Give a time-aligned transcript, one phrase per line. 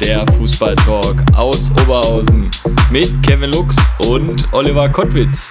[0.00, 2.50] der Fußballtalk aus Oberhausen
[2.90, 3.76] mit Kevin Lux
[4.08, 5.50] und Oliver Kottwitz.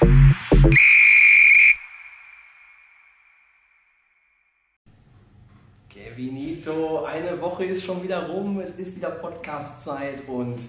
[5.90, 10.60] Kevinito, eine Woche ist schon wieder rum, es ist wieder Podcast-Zeit und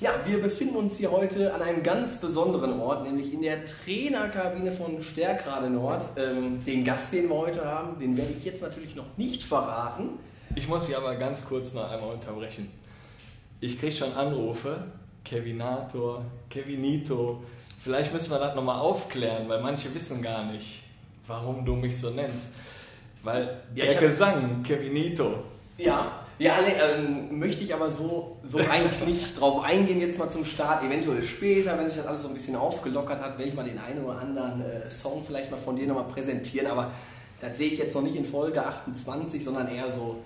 [0.00, 4.72] ja, wir befinden uns hier heute an einem ganz besonderen Ort, nämlich in der Trainerkabine
[4.72, 6.02] von Stärkrade Nord.
[6.16, 10.18] Ähm, den Gast, den wir heute haben, den werde ich jetzt natürlich noch nicht verraten.
[10.56, 12.79] Ich muss Sie aber ganz kurz noch einmal unterbrechen.
[13.62, 14.84] Ich kriege schon Anrufe,
[15.22, 17.42] Kevinator, Kevinito.
[17.82, 20.82] Vielleicht müssen wir das nochmal aufklären, weil manche wissen gar nicht,
[21.26, 22.54] warum du mich so nennst.
[23.22, 25.44] Weil Ja, der Gesang, Kevinito,
[25.76, 30.30] Ja, ja, nee, ähm, möchte ich aber so, so eigentlich nicht drauf eingehen, jetzt mal
[30.30, 30.82] zum Start.
[30.82, 33.78] Eventuell später, wenn sich das alles so ein bisschen aufgelockert hat, werde ich mal den
[33.78, 36.66] einen oder anderen äh, Song vielleicht mal von dir nochmal präsentieren.
[36.66, 36.90] Aber
[37.42, 40.24] das sehe ich jetzt noch nicht in Folge 28, sondern eher so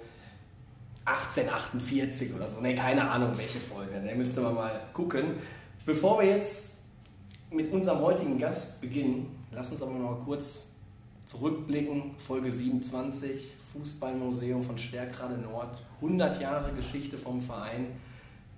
[1.05, 2.61] 1848 oder so.
[2.61, 4.03] Ne, keine Ahnung, welche Folge.
[4.05, 5.35] Da müsste man mal gucken.
[5.85, 6.79] Bevor wir jetzt
[7.51, 10.77] mit unserem heutigen Gast beginnen, lass uns aber mal kurz
[11.27, 12.17] zurückblicken.
[12.19, 15.83] Folge 27, Fußballmuseum von Stärkrade Nord.
[15.97, 17.89] 100 Jahre Geschichte vom Verein.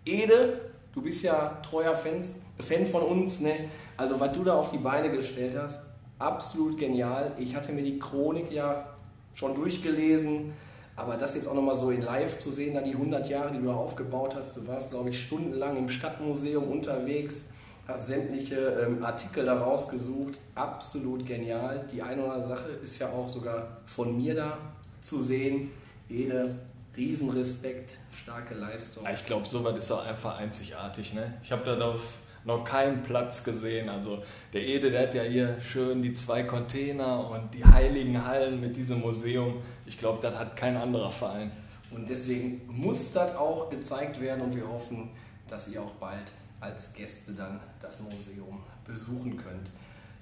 [0.04, 2.22] Ede, du bist ja treuer Fan,
[2.58, 3.40] Fan von uns.
[3.40, 3.68] Ne?
[3.96, 5.86] Also was du da auf die Beine gestellt hast,
[6.18, 7.32] absolut genial.
[7.38, 8.94] Ich hatte mir die Chronik ja
[9.34, 10.52] schon durchgelesen.
[10.96, 13.58] Aber das jetzt auch nochmal so in live zu sehen, da die 100 Jahre, die
[13.58, 17.44] du da aufgebaut hast, du warst, glaube ich, stundenlang im Stadtmuseum unterwegs,
[17.86, 21.86] hast sämtliche ähm, Artikel da rausgesucht, absolut genial.
[21.92, 24.58] Die eine oder andere Sache ist ja auch sogar von mir da
[25.02, 25.70] zu sehen.
[26.08, 26.56] Ede,
[26.96, 29.06] Riesenrespekt, starke Leistung.
[29.12, 31.12] Ich glaube, sowas ist auch einfach einzigartig.
[31.12, 31.34] Ne?
[31.42, 33.88] Ich habe da auf noch keinen Platz gesehen.
[33.88, 38.60] Also der Ede, der hat ja hier schön die zwei Container und die heiligen Hallen
[38.60, 39.56] mit diesem Museum.
[39.84, 41.50] Ich glaube, das hat kein anderer Verein.
[41.90, 45.10] Und deswegen muss das auch gezeigt werden und wir hoffen,
[45.48, 49.70] dass ihr auch bald als Gäste dann das Museum besuchen könnt.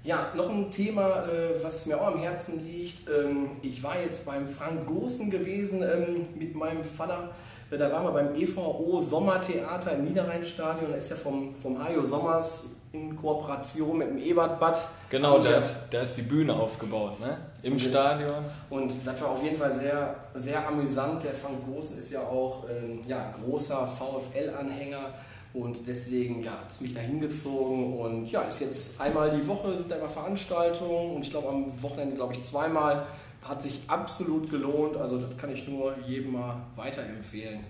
[0.05, 3.09] Ja, noch ein Thema, äh, was mir auch am Herzen liegt.
[3.09, 7.31] Ähm, Ich war jetzt beim Frank Gosen gewesen ähm, mit meinem Vater.
[7.71, 10.91] Äh, Da waren wir beim EVO Sommertheater im Niederrheinstadion.
[10.91, 14.77] Da ist ja vom, vom Hajo Sommers in Kooperation mit dem Ebertbad.
[15.09, 17.39] Genau, da ist, da ist die Bühne aufgebaut, ne?
[17.63, 18.45] Im Und- Stadion.
[18.69, 21.23] Und das war auf jeden Fall sehr, sehr amüsant.
[21.23, 25.09] Der Frank Großen ist ja auch ähm, ja, großer VfL-Anhänger
[25.55, 27.93] und deswegen ja, hat es mich da hingezogen.
[27.93, 31.81] Und ja, ist jetzt einmal die Woche sind da immer Veranstaltungen und ich glaube am
[31.81, 33.07] Wochenende, glaube ich, zweimal.
[33.41, 34.97] Hat sich absolut gelohnt.
[34.97, 37.61] Also das kann ich nur jedem mal weiterempfehlen.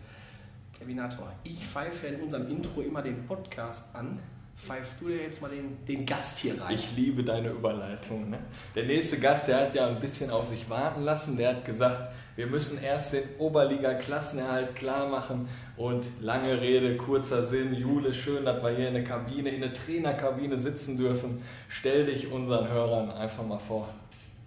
[0.79, 4.19] Kevinator, ich pfeife in unserem Intro immer den Podcast an.
[4.57, 6.73] Pfeif du dir jetzt mal den, den Gast hier rein.
[6.73, 8.29] Ich liebe deine Überleitung.
[8.29, 8.39] Ne?
[8.73, 11.35] Der nächste Gast, der hat ja ein bisschen auf sich warten lassen.
[11.37, 15.47] Der hat gesagt, wir müssen erst den Oberliga-Klassenerhalt klar machen.
[15.77, 17.73] Und lange Rede, kurzer Sinn.
[17.73, 21.41] Jule, schön, dass wir hier in der Kabine, in der Trainerkabine sitzen dürfen.
[21.69, 23.87] Stell dich unseren Hörern einfach mal vor.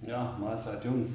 [0.06, 1.08] Ja, Mahlzeit, Jungs.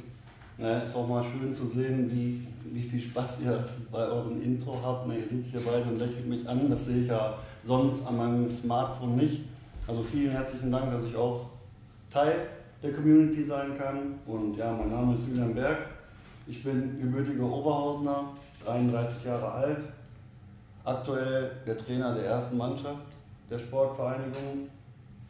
[0.57, 4.79] Ja, ist auch mal schön zu sehen, wie, wie viel Spaß ihr bei eurem Intro
[4.83, 5.07] habt.
[5.07, 6.69] Ne, ihr sitzt hier beide und lächelt mich an.
[6.69, 9.41] Das sehe ich ja sonst an meinem Smartphone nicht.
[9.87, 11.49] Also vielen herzlichen Dank, dass ich auch
[12.09, 12.47] Teil
[12.81, 14.19] der Community sein kann.
[14.25, 15.92] Und ja, mein Name ist Julian Berg.
[16.45, 18.25] Ich bin gebürtiger Oberhausener,
[18.65, 19.79] 33 Jahre alt.
[20.83, 23.05] Aktuell der Trainer der ersten Mannschaft
[23.49, 24.67] der Sportvereinigung.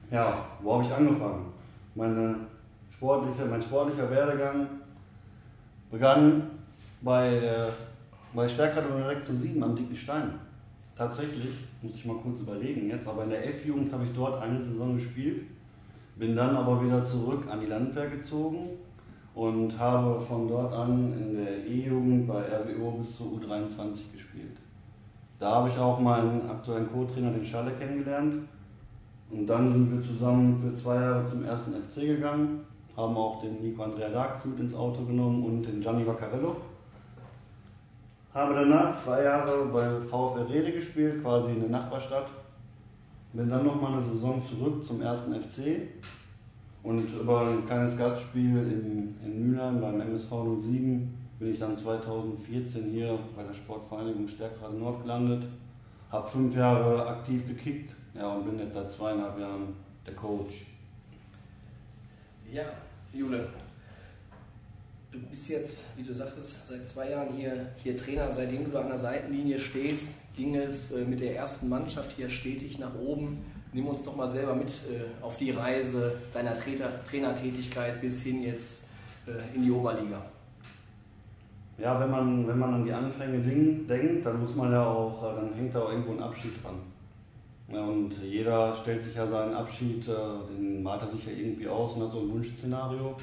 [0.10, 1.54] Ja, wo habe ich angefangen?
[1.94, 2.36] Meine
[2.90, 4.68] sportliche, mein sportlicher Werdegang
[5.92, 6.50] begann
[7.02, 7.68] bei, äh,
[8.34, 10.32] bei Stärkrad und direkt zu 7 am Dicken Stein.
[10.96, 11.52] Tatsächlich,
[11.84, 14.96] muss ich mal kurz überlegen jetzt, aber in der F-Jugend habe ich dort eine Saison
[14.96, 15.44] gespielt,
[16.16, 18.70] bin dann aber wieder zurück an die Landwehr gezogen
[19.36, 24.58] und habe von dort an in der E-Jugend bei RWO bis zur U23 gespielt.
[25.40, 28.36] Da habe ich auch meinen aktuellen Co-Trainer, den Schalle, kennengelernt.
[29.32, 32.62] Und dann sind wir zusammen für zwei Jahre zum ersten FC gegangen,
[32.96, 36.56] haben auch den Nico Andrea Darks mit ins Auto genommen und den Gianni Vaccarello.
[38.34, 42.28] Habe danach zwei Jahre bei VfR Rede gespielt, quasi in der Nachbarstadt.
[43.34, 45.88] Bin dann nochmal eine Saison zurück zum ersten FC
[46.84, 52.90] und über ein kleines Gastspiel in, in Mülheim beim MSV 07 bin ich dann 2014
[52.92, 55.46] hier bei der Sportvereinigung Stärkrade Nord gelandet.
[56.12, 59.74] Habe fünf Jahre aktiv gekickt ja, und bin jetzt seit zweieinhalb Jahren
[60.06, 60.66] der Coach.
[62.52, 62.66] Ja,
[63.12, 63.50] Jule,
[65.12, 68.32] du bist jetzt, wie du sagtest, seit zwei Jahren hier, hier Trainer.
[68.32, 72.78] Seitdem du an der Seitenlinie stehst, ging es äh, mit der ersten Mannschaft hier stetig
[72.78, 73.40] nach oben.
[73.74, 78.44] Nimm uns doch mal selber mit äh, auf die Reise deiner Trainer, Trainertätigkeit bis hin
[78.44, 78.92] jetzt
[79.26, 80.22] äh, in die Oberliga.
[81.80, 85.36] Ja, wenn man, wenn man an die Anfänge denkt, dann muss man ja auch, äh,
[85.36, 86.76] dann hängt da auch irgendwo ein Abschied dran.
[87.68, 90.14] Ja, und jeder stellt sich ja seinen Abschied, äh,
[90.56, 93.16] den malt er sich ja irgendwie aus und hat so ein Wunschszenario.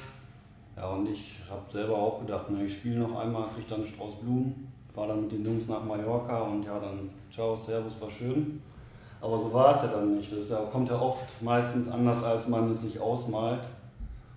[0.75, 3.87] Ja, und ich habe selber auch gedacht, ne, ich spiele noch einmal, kriege dann einen
[3.87, 8.09] Strauß Blumen, fahre dann mit den Jungs nach Mallorca und ja, dann ciao, servus, war
[8.09, 8.61] schön.
[9.21, 10.31] Aber so war es ja dann nicht.
[10.31, 13.61] Das kommt ja oft meistens anders, als man es sich ausmalt.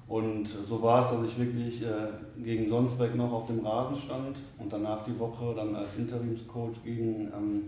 [0.07, 4.37] Und so war es, dass ich wirklich äh, gegen Sonsbeck noch auf dem Rasen stand
[4.59, 7.63] und danach die Woche dann als Interimscoach gegen, ähm,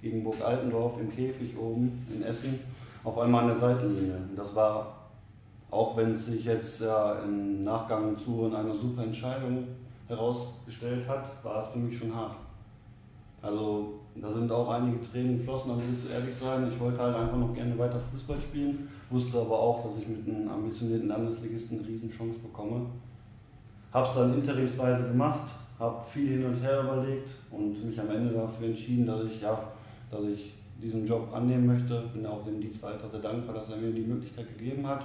[0.00, 2.60] gegen Burg Altendorf im Käfig oben in Essen
[3.02, 4.14] auf einmal an der Seitenlinie.
[4.30, 4.94] Und das war,
[5.72, 9.66] auch wenn es sich jetzt ja im Nachgang zu einer super Entscheidung
[10.06, 12.36] herausgestellt hat, war es für mich schon hart.
[13.40, 16.68] Also da sind auch einige Tränen geflossen, da muss ich ehrlich sein.
[16.70, 20.26] Ich wollte halt einfach noch gerne weiter Fußball spielen, wusste aber auch, dass ich mit
[20.28, 22.86] einem ambitionierten Landesligisten eine Riesenchance bekomme.
[23.92, 25.48] Habe es dann interimsweise gemacht,
[25.78, 29.58] habe viel hin und her überlegt und mich am Ende dafür entschieden, dass ich, ja,
[30.10, 32.02] dass ich diesen Job annehmen möchte.
[32.12, 35.04] Bin auch dem Dietz weiter sehr dankbar, dass er mir die Möglichkeit gegeben hat.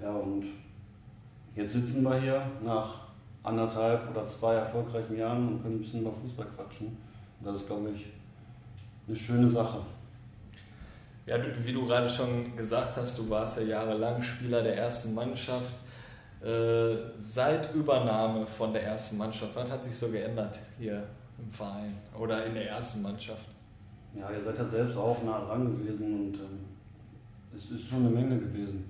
[0.00, 0.44] Ja, und
[1.56, 3.08] jetzt sitzen wir hier nach
[3.42, 6.96] anderthalb oder zwei erfolgreichen Jahren und können ein bisschen über Fußball quatschen.
[7.42, 8.06] Das ist, glaube ich,
[9.08, 9.78] eine schöne Sache.
[11.26, 15.74] Ja, wie du gerade schon gesagt hast, du warst ja jahrelang Spieler der ersten Mannschaft.
[16.42, 21.02] Äh, seit Übernahme von der ersten Mannschaft, was hat sich so geändert hier
[21.38, 23.48] im Verein oder in der ersten Mannschaft?
[24.14, 26.64] Ja, ihr seid ja selbst auch nah dran gewesen und ähm,
[27.56, 28.84] es ist schon eine Menge gewesen.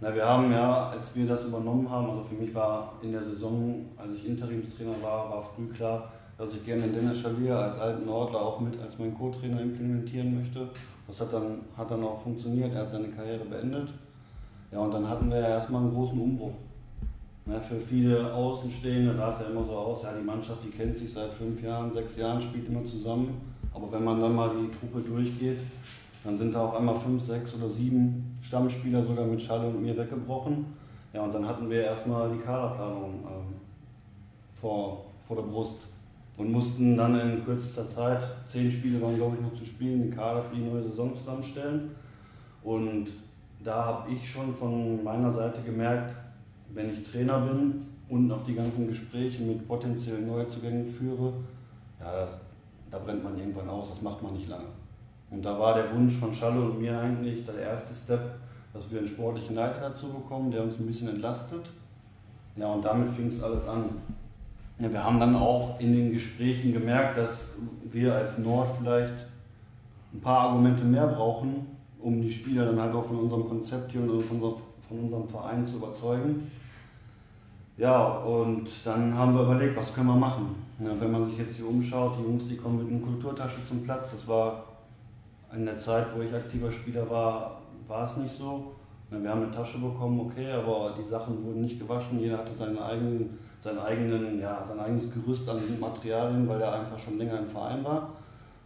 [0.00, 3.24] Na, wir haben ja, als wir das übernommen haben, also für mich war in der
[3.24, 8.06] Saison, als ich Interimstrainer war, war früh klar, dass ich gerne Dennis Schalier als alten
[8.06, 10.68] Nordler auch mit als mein Co-Trainer implementieren möchte.
[11.06, 13.88] Das hat dann, hat dann auch funktioniert, er hat seine Karriere beendet.
[14.72, 16.54] Ja, und dann hatten wir ja erstmal einen großen Umbruch.
[17.46, 20.96] Ja, für viele Außenstehende sah es ja immer so aus, ja, die Mannschaft, die kennt
[20.96, 23.40] sich seit fünf Jahren, sechs Jahren, spielt immer zusammen.
[23.72, 25.58] Aber wenn man dann mal die Truppe durchgeht,
[26.24, 29.96] dann sind da auf einmal fünf, sechs oder sieben Stammspieler sogar mit Schalle und mir
[29.96, 30.64] weggebrochen.
[31.12, 33.54] Ja, und dann hatten wir erstmal die Kaderplanung ähm,
[34.60, 35.76] vor, vor der Brust
[36.36, 40.14] und mussten dann in kürzester Zeit, zehn Spiele waren glaube ich noch zu spielen, den
[40.14, 41.90] Kader für die neue Saison zusammenstellen.
[42.62, 43.08] Und
[43.62, 46.14] da habe ich schon von meiner Seite gemerkt,
[46.72, 47.74] wenn ich Trainer bin
[48.08, 51.32] und noch die ganzen Gespräche mit potenziellen Neuzugängen führe,
[52.00, 52.28] ja,
[52.90, 54.68] da brennt man irgendwann aus, das macht man nicht lange.
[55.30, 58.36] Und da war der Wunsch von Schalle und mir eigentlich der erste Step,
[58.72, 61.66] dass wir einen sportlichen Leiter dazu bekommen, der uns ein bisschen entlastet.
[62.56, 63.84] Ja, und damit fing es alles an.
[64.80, 67.30] Ja, wir haben dann auch in den Gesprächen gemerkt, dass
[67.92, 69.26] wir als Nord vielleicht
[70.12, 71.66] ein paar Argumente mehr brauchen,
[72.00, 75.64] um die Spieler dann halt auch von unserem Konzept hier und von, von unserem Verein
[75.64, 76.50] zu überzeugen.
[77.76, 80.56] Ja, und dann haben wir überlegt, was können wir machen.
[80.80, 83.84] Ja, wenn man sich jetzt hier umschaut, die Jungs, die kommen mit einer Kulturtasche zum
[83.84, 84.10] Platz.
[84.10, 84.64] Das war
[85.54, 88.72] in der Zeit, wo ich aktiver Spieler war, war es nicht so.
[89.10, 92.18] Wir haben eine Tasche bekommen, okay, aber die Sachen wurden nicht gewaschen.
[92.18, 96.98] Jeder hatte seine eigenen sein, eigenen, ja, sein eigenes Gerüst an Materialien, weil er einfach
[96.98, 98.10] schon länger im Verein war.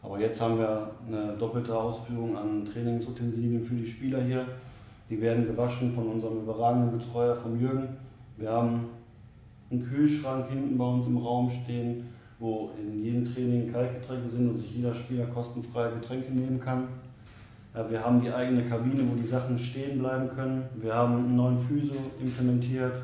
[0.02, 4.44] Aber jetzt haben wir eine doppelte Ausführung an Trainingsutensilien für die Spieler hier.
[5.08, 7.88] Die werden gewaschen von unserem überragenden Betreuer, von Jürgen.
[8.36, 8.86] Wir haben
[9.70, 12.08] einen Kühlschrank hinten bei uns im Raum stehen,
[12.40, 16.88] wo in jedem Training Kaltgetränke sind und sich jeder Spieler kostenfreie Getränke nehmen kann.
[17.88, 20.64] Wir haben die eigene Kabine, wo die Sachen stehen bleiben können.
[20.74, 22.94] Wir haben einen neuen Physio implementiert.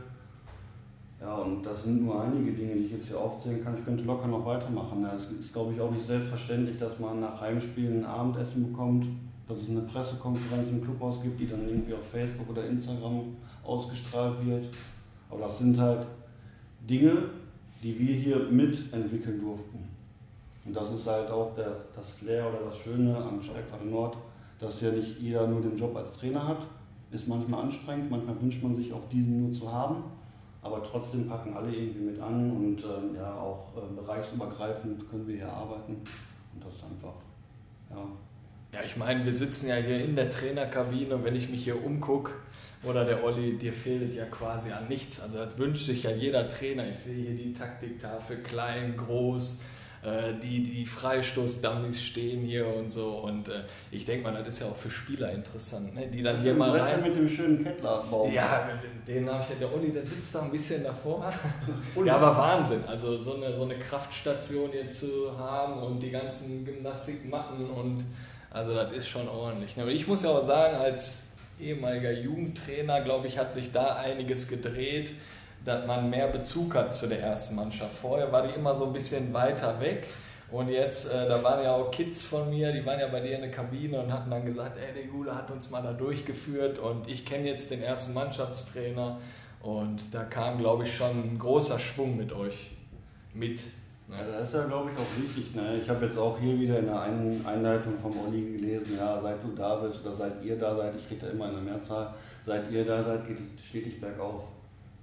[1.24, 3.78] Ja, und das sind nur einige Dinge, die ich jetzt hier aufzählen kann.
[3.78, 5.06] Ich könnte locker noch weitermachen.
[5.06, 9.06] Es ist, glaube ich, auch nicht selbstverständlich, dass man nach Heimspielen ein Abendessen bekommt,
[9.48, 13.22] dass es eine Pressekonferenz im Clubhaus gibt, die dann irgendwie auf Facebook oder Instagram
[13.64, 14.66] ausgestrahlt wird.
[15.30, 16.06] Aber das sind halt
[16.86, 17.30] Dinge,
[17.82, 19.78] die wir hier mitentwickeln durften.
[20.66, 24.18] Und das ist halt auch der, das Flair oder das Schöne an Stadtquartier Nord,
[24.58, 26.66] dass ja nicht jeder nur den Job als Trainer hat.
[27.10, 30.04] Ist manchmal anstrengend, manchmal wünscht man sich auch diesen nur zu haben
[30.64, 35.36] aber trotzdem packen alle irgendwie mit an und äh, ja, auch äh, bereichsübergreifend können wir
[35.36, 35.92] hier arbeiten
[36.54, 37.14] und das ist einfach,
[37.90, 38.04] ja.
[38.72, 41.84] Ja, ich meine, wir sitzen ja hier in der Trainerkabine und wenn ich mich hier
[41.84, 42.32] umgucke,
[42.84, 45.20] oder der Olli, dir fehlt ja quasi an nichts.
[45.20, 46.88] Also das wünscht sich ja jeder Trainer.
[46.88, 49.62] Ich sehe hier die Taktiktafel, klein, groß.
[50.04, 53.20] Äh, die, die Freistoßdummies stehen hier und so.
[53.20, 56.06] Und äh, ich denke mal, das ist ja auch für Spieler interessant, ne?
[56.08, 57.02] die dann hier mal rein.
[57.02, 58.30] mit dem schönen Kettlerbaum.
[58.30, 58.68] Ja,
[59.08, 61.32] den habe ich ja, der Olli, der sitzt da ein bisschen davor.
[62.04, 62.84] ja, aber Wahnsinn.
[62.86, 68.04] Also so eine, so eine Kraftstation hier zu haben und die ganzen Gymnastikmatten und
[68.50, 69.80] also das ist schon ordentlich.
[69.80, 74.48] Aber ich muss ja auch sagen, als ehemaliger Jugendtrainer, glaube ich, hat sich da einiges
[74.48, 75.12] gedreht
[75.64, 77.92] dass man mehr Bezug hat zu der ersten Mannschaft.
[77.92, 80.08] Vorher war die immer so ein bisschen weiter weg.
[80.50, 83.34] Und jetzt, äh, da waren ja auch Kids von mir, die waren ja bei dir
[83.34, 86.78] in der Kabine und hatten dann gesagt, ey, der Jule hat uns mal da durchgeführt
[86.78, 89.18] und ich kenne jetzt den ersten Mannschaftstrainer.
[89.62, 92.70] Und da kam, glaube ich, schon ein großer Schwung mit euch
[93.32, 93.58] mit.
[94.06, 94.16] Ne?
[94.16, 95.54] Ja, das ist ja, glaube ich, auch wichtig.
[95.54, 95.78] Ne?
[95.82, 99.48] Ich habe jetzt auch hier wieder in der Einleitung vom Olli gelesen, ja, seit du
[99.56, 102.70] da bist oder seit ihr da seid, ich rede da immer in der Mehrzahl, seit
[102.70, 104.44] ihr da seid, geht es stetig bergauf.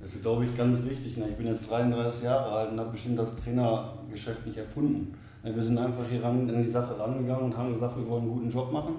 [0.01, 1.17] Das ist, glaube ich, ganz wichtig.
[1.17, 1.29] Ne?
[1.29, 5.15] Ich bin jetzt 33 Jahre alt und habe bestimmt das Trainergeschäft nicht erfunden.
[5.43, 5.55] Ne?
[5.55, 8.34] Wir sind einfach hier ran, in die Sache rangegangen und haben gesagt, wir wollen einen
[8.34, 8.96] guten Job machen.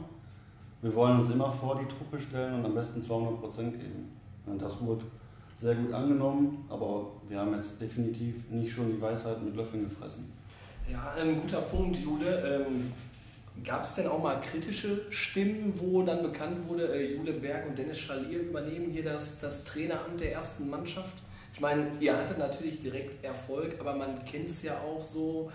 [0.80, 4.10] Wir wollen uns immer vor die Truppe stellen und am besten 200 Prozent geben.
[4.46, 5.04] Und das wurde
[5.60, 10.32] sehr gut angenommen, aber wir haben jetzt definitiv nicht schon die Weisheit mit Löffeln gefressen.
[10.90, 12.66] Ja, ein ähm, guter Punkt, Jule.
[12.66, 12.92] Ähm
[13.64, 17.78] Gab es denn auch mal kritische Stimmen, wo dann bekannt wurde, äh, Jule Berg und
[17.78, 21.16] Dennis Schalier übernehmen hier das, das Traineramt der ersten Mannschaft?
[21.52, 25.50] Ich meine, ihr hattet natürlich direkt Erfolg, aber man kennt es ja auch so,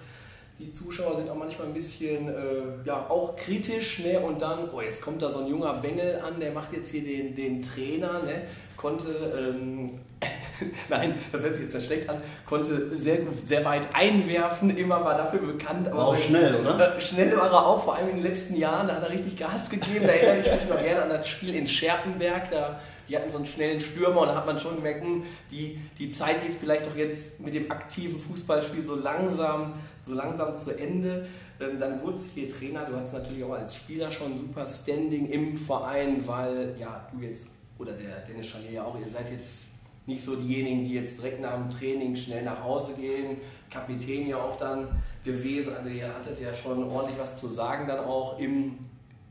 [0.60, 4.20] die Zuschauer sind auch manchmal ein bisschen, äh, ja, auch kritisch, ne?
[4.20, 7.04] Und dann, oh, jetzt kommt da so ein junger Bengel an, der macht jetzt hier
[7.04, 8.44] den, den Trainer, ne?
[8.76, 10.00] Konnte, ähm,
[10.90, 15.16] nein, das hört sich jetzt sehr schlecht an, konnte sehr, sehr weit einwerfen, immer war
[15.16, 15.92] dafür bekannt.
[15.92, 16.98] War auch so, schnell, oder?
[16.98, 19.38] Äh, schnell war er auch, vor allem in den letzten Jahren, da hat er richtig
[19.38, 20.06] Gas gegeben.
[20.08, 23.38] Da erinnere ich mich noch gerne an das Spiel in Scherpenberg, da die hatten so
[23.38, 26.88] einen schnellen Stürmer und da hat man schon gemerkt, hm, die, die Zeit geht vielleicht
[26.88, 31.28] doch jetzt mit dem aktiven Fußballspiel so langsam, so langsam zu Ende.
[31.60, 35.28] Ähm, dann wurde es hier Trainer, du hattest natürlich auch als Spieler schon super Standing
[35.28, 37.48] im Verein, weil ja, du jetzt,
[37.78, 39.68] oder der Dennis Chalier ja auch, ihr seid jetzt
[40.08, 43.38] nicht so diejenigen, die jetzt direkt nach dem Training schnell nach Hause gehen.
[43.70, 44.88] Kapitän ja auch dann
[45.24, 45.76] gewesen.
[45.76, 48.78] Also ihr hattet ja schon ordentlich was zu sagen dann auch im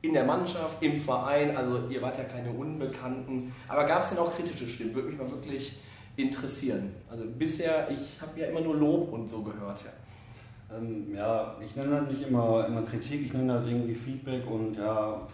[0.02, 3.52] in der Mannschaft, im Verein, also ihr wart ja keine Unbekannten.
[3.66, 4.94] Aber gab es denn auch kritische Stimmen?
[4.94, 5.80] Würde mich mal wirklich
[6.16, 6.92] interessieren.
[7.10, 9.84] Also bisher, ich habe ja immer nur Lob und so gehört.
[9.84, 14.48] Ja, ähm, ja ich nenne das nicht immer, immer Kritik, ich nenne das irgendwie Feedback
[14.48, 15.26] und ja,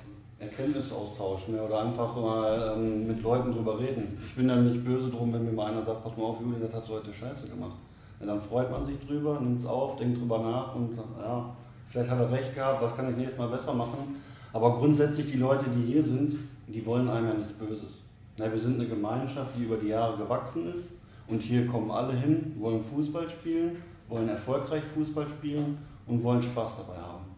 [0.43, 4.19] Erkenntnisaustausch mehr oder einfach mal ähm, mit Leuten drüber reden.
[4.27, 6.57] Ich bin dann nicht böse drum, wenn mir mal einer sagt, pass mal auf, Juli,
[6.61, 7.77] das hast du heute scheiße gemacht.
[8.19, 11.55] Ja, dann freut man sich drüber, nimmt es auf, denkt drüber nach und ja,
[11.89, 14.21] vielleicht hat er recht gehabt, was kann ich nächstes Mal besser machen.
[14.53, 17.91] Aber grundsätzlich die Leute, die hier sind, die wollen einem ja nichts Böses.
[18.37, 20.89] Na, wir sind eine Gemeinschaft, die über die Jahre gewachsen ist
[21.29, 23.77] und hier kommen alle hin, wollen Fußball spielen,
[24.09, 27.32] wollen erfolgreich Fußball spielen und wollen Spaß dabei haben.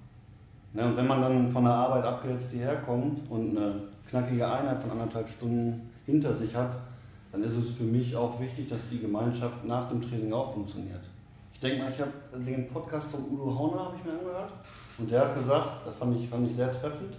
[0.77, 3.75] Na, und wenn man dann von der Arbeit abgehetzt hierher kommt und eine
[4.11, 6.77] knackige Einheit von anderthalb Stunden hinter sich hat,
[7.31, 11.03] dann ist es für mich auch wichtig, dass die Gemeinschaft nach dem Training auch funktioniert.
[11.53, 12.11] Ich denke mal, ich habe
[12.45, 14.53] den Podcast von Udo Hauner habe ich mir angehört
[14.99, 17.19] und der hat gesagt, das fand ich, fand ich sehr treffend,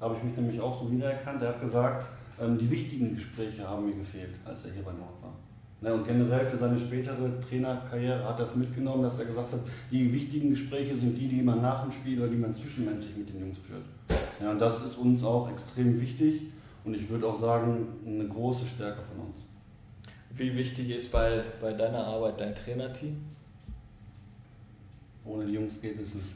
[0.00, 2.06] da habe ich mich nämlich auch so wiedererkannt, der hat gesagt,
[2.40, 5.32] ähm, die wichtigen Gespräche haben mir gefehlt, als er hier bei Nord war.
[5.82, 9.60] Ne, und generell für seine spätere Trainerkarriere hat er es mitgenommen, dass er gesagt hat,
[9.90, 13.28] die wichtigen Gespräche sind die, die man nach dem Spiel oder die man zwischenmenschlich mit
[13.28, 13.82] den Jungs führt.
[14.40, 16.42] Ja, und das ist uns auch extrem wichtig
[16.84, 19.44] und ich würde auch sagen, eine große Stärke von uns.
[20.30, 23.16] Wie wichtig ist bei, bei deiner Arbeit dein Trainerteam?
[25.26, 26.34] Ohne die Jungs geht es nicht.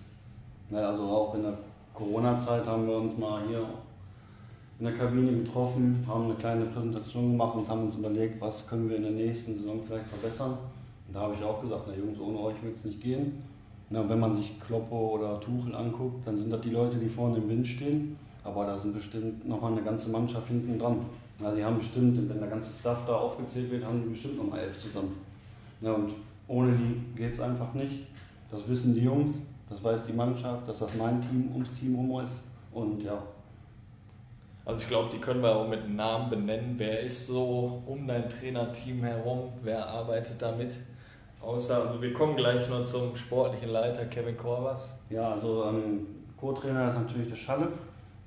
[0.73, 1.59] Also auch in der
[1.95, 3.67] Corona-Zeit haben wir uns mal hier
[4.81, 8.89] in der Kabine getroffen, haben eine kleine Präsentation gemacht und haben uns überlegt, was können
[8.89, 10.53] wir in der nächsten Saison vielleicht verbessern.
[11.07, 13.43] Und da habe ich auch gesagt, na Jungs, ohne euch wird es nicht gehen.
[13.91, 17.37] Na, wenn man sich Kloppo oder Tuchel anguckt, dann sind das die Leute, die vorne
[17.37, 18.17] im Wind stehen.
[18.43, 21.01] Aber da sind bestimmt nochmal eine ganze Mannschaft hinten dran.
[21.39, 24.61] Na, die haben bestimmt, wenn der ganze Staff da aufgezählt wird, haben die bestimmt nochmal
[24.61, 25.15] elf zusammen.
[25.83, 26.15] Ja, und
[26.49, 28.07] ohne die geht es einfach nicht.
[28.51, 29.33] Das wissen die Jungs.
[29.69, 32.41] Das weiß die Mannschaft, dass das mein Team ums Team rum ist.
[32.73, 33.23] Und ja.
[34.65, 36.75] Also ich glaube, die können wir auch mit Namen benennen.
[36.77, 39.53] Wer ist so um dein Trainerteam herum?
[39.63, 40.77] Wer arbeitet damit?
[41.41, 44.99] Außer, also wir kommen gleich noch zum sportlichen Leiter Kevin Korvas.
[45.09, 47.69] Ja, also ähm, Co-Trainer ist natürlich der Schalle.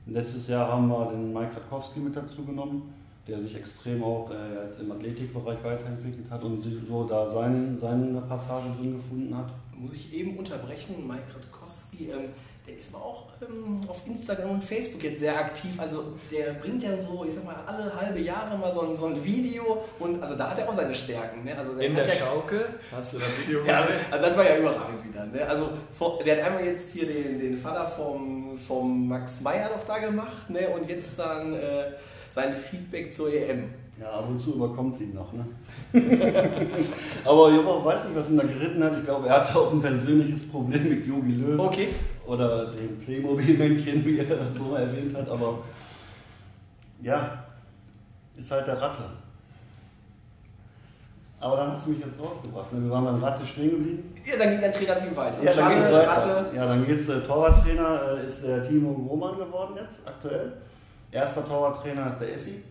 [0.07, 2.93] Letztes Jahr haben wir den Mike Radkowski mit dazu genommen,
[3.27, 8.19] der sich extrem auch äh, jetzt im Athletikbereich weiterentwickelt hat und so da sein, seine
[8.21, 11.07] Passage drin gefunden hat muss ich eben unterbrechen.
[11.07, 12.29] Mike Radkowski Kowski, ähm,
[12.65, 15.77] der ist mal auch ähm, auf Instagram und Facebook jetzt sehr aktiv.
[15.77, 19.07] Also der bringt ja so, ich sag mal, alle halbe Jahre mal so ein, so
[19.07, 21.43] ein Video und also da hat er auch seine Stärken.
[21.43, 21.57] Ne?
[21.57, 22.65] Also der In der ja, Schaukel?
[22.91, 25.25] Hast du das Video ja, also das war ja überragend wieder.
[25.25, 25.45] Ne?
[25.45, 29.83] Also vor, der hat einmal jetzt hier den, den Vater vom, vom Max Meyer noch
[29.83, 30.69] da gemacht ne?
[30.69, 31.91] und jetzt dann äh,
[32.29, 33.82] sein Feedback zur EM.
[33.99, 35.45] Ja, ab und zu überkommt sie ihn noch, ne?
[37.25, 38.97] Aber ich weiß nicht, was ihn da geritten hat.
[38.97, 41.59] Ich glaube, er hatte auch ein persönliches Problem mit Jogi Löw.
[41.59, 41.89] Okay.
[42.25, 45.29] Oder dem Playmobil-Männchen, wie er das so erwähnt hat.
[45.29, 45.59] Aber
[47.01, 47.45] ja,
[48.35, 49.03] ist halt der Ratte.
[51.39, 52.71] Aber dann hast du mich jetzt rausgebracht.
[52.71, 52.85] Ne?
[52.85, 54.15] Wir waren beim Ratte stehen geblieben.
[54.25, 55.43] Ja, dann geht dein Trainerteam weiter.
[55.43, 56.07] Ja, dann geht's Schade, weiter.
[56.09, 56.55] Ratte.
[56.55, 57.05] Ja, dann geht's.
[57.05, 60.53] Der Torwarttrainer äh, ist der Timo Roman geworden jetzt, aktuell.
[61.11, 62.63] Erster Torwarttrainer ist der Essi,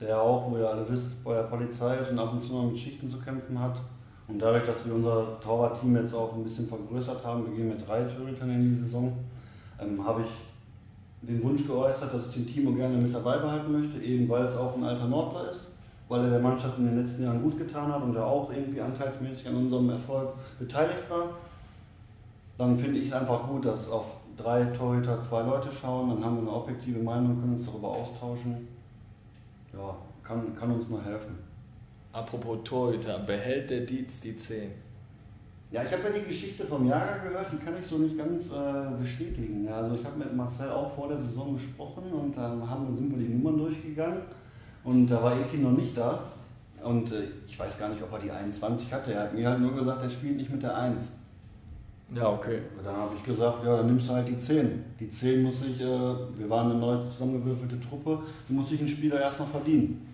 [0.00, 2.64] der auch, wo ihr alle wisst, bei der Polizei ist und ab und zu noch
[2.64, 3.76] mit Schichten zu kämpfen hat.
[4.26, 7.86] Und dadurch, dass wir unser Torwartteam jetzt auch ein bisschen vergrößert haben, wir gehen mit
[7.86, 9.12] drei Torhütern in die Saison,
[9.80, 10.30] ähm, habe ich
[11.28, 14.56] den Wunsch geäußert, dass ich den Timo gerne mit dabei behalten möchte, eben weil es
[14.56, 15.60] auch ein alter Nordler ist,
[16.08, 18.80] weil er der Mannschaft in den letzten Jahren gut getan hat und er auch irgendwie
[18.80, 21.28] anteilsmäßig an unserem Erfolg beteiligt war.
[22.58, 24.04] Dann finde ich einfach gut, dass auf
[24.36, 28.73] drei Torhüter zwei Leute schauen, dann haben wir eine objektive Meinung, können uns darüber austauschen.
[29.76, 31.38] Ja, kann, kann uns nur helfen.
[32.12, 34.70] Apropos Torhüter, behält der Dietz die 10?
[35.70, 38.50] Ja, ich habe ja die Geschichte vom Jager gehört, die kann ich so nicht ganz
[38.50, 39.64] äh, bestätigen.
[39.64, 43.10] Ja, also ich habe mit Marcel auch vor der Saison gesprochen und dann haben, sind
[43.10, 44.22] wir die Nummern durchgegangen
[44.84, 46.22] und da war Eki noch nicht da.
[46.84, 49.12] Und äh, ich weiß gar nicht, ob er die 21 hatte.
[49.12, 50.96] Er hat mir halt nur gesagt, er spielt nicht mit der 1.
[52.12, 52.60] Ja, okay.
[52.76, 54.84] Und Dann habe ich gesagt, ja, dann nimmst du halt die 10.
[55.00, 58.18] Die 10 muss sich, äh, wir waren eine neu zusammengewürfelte Truppe,
[58.48, 60.06] die muss sich ein Spieler erstmal verdienen.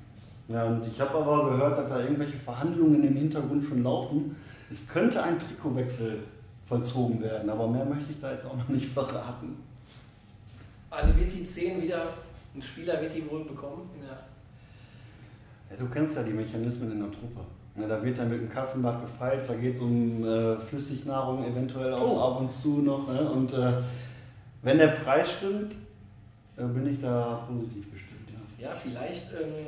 [0.48, 4.36] Ja, und ich habe aber gehört, dass da irgendwelche Verhandlungen im Hintergrund schon laufen.
[4.70, 6.20] Es könnte ein Trikotwechsel
[6.66, 9.56] vollzogen werden, aber mehr möchte ich da jetzt auch noch nicht verraten.
[10.90, 12.06] Also wird die 10 wieder,
[12.54, 13.90] ein Spieler wird die wohl bekommen?
[14.00, 14.18] Ja.
[15.70, 17.40] Ja, du kennst ja die Mechanismen in der Truppe.
[17.80, 21.94] Ja, da wird ja mit dem Kassenblatt gefeilt, da geht es um äh, Flüssignahrung eventuell
[21.94, 22.20] auch Oh.
[22.20, 23.08] ab und zu noch.
[23.08, 23.30] Ne?
[23.30, 23.72] Und äh,
[24.62, 25.74] wenn der Preis stimmt,
[26.56, 28.28] äh, bin ich da positiv gestimmt.
[28.58, 28.68] Ja.
[28.68, 29.66] Ja, vielleicht ähm,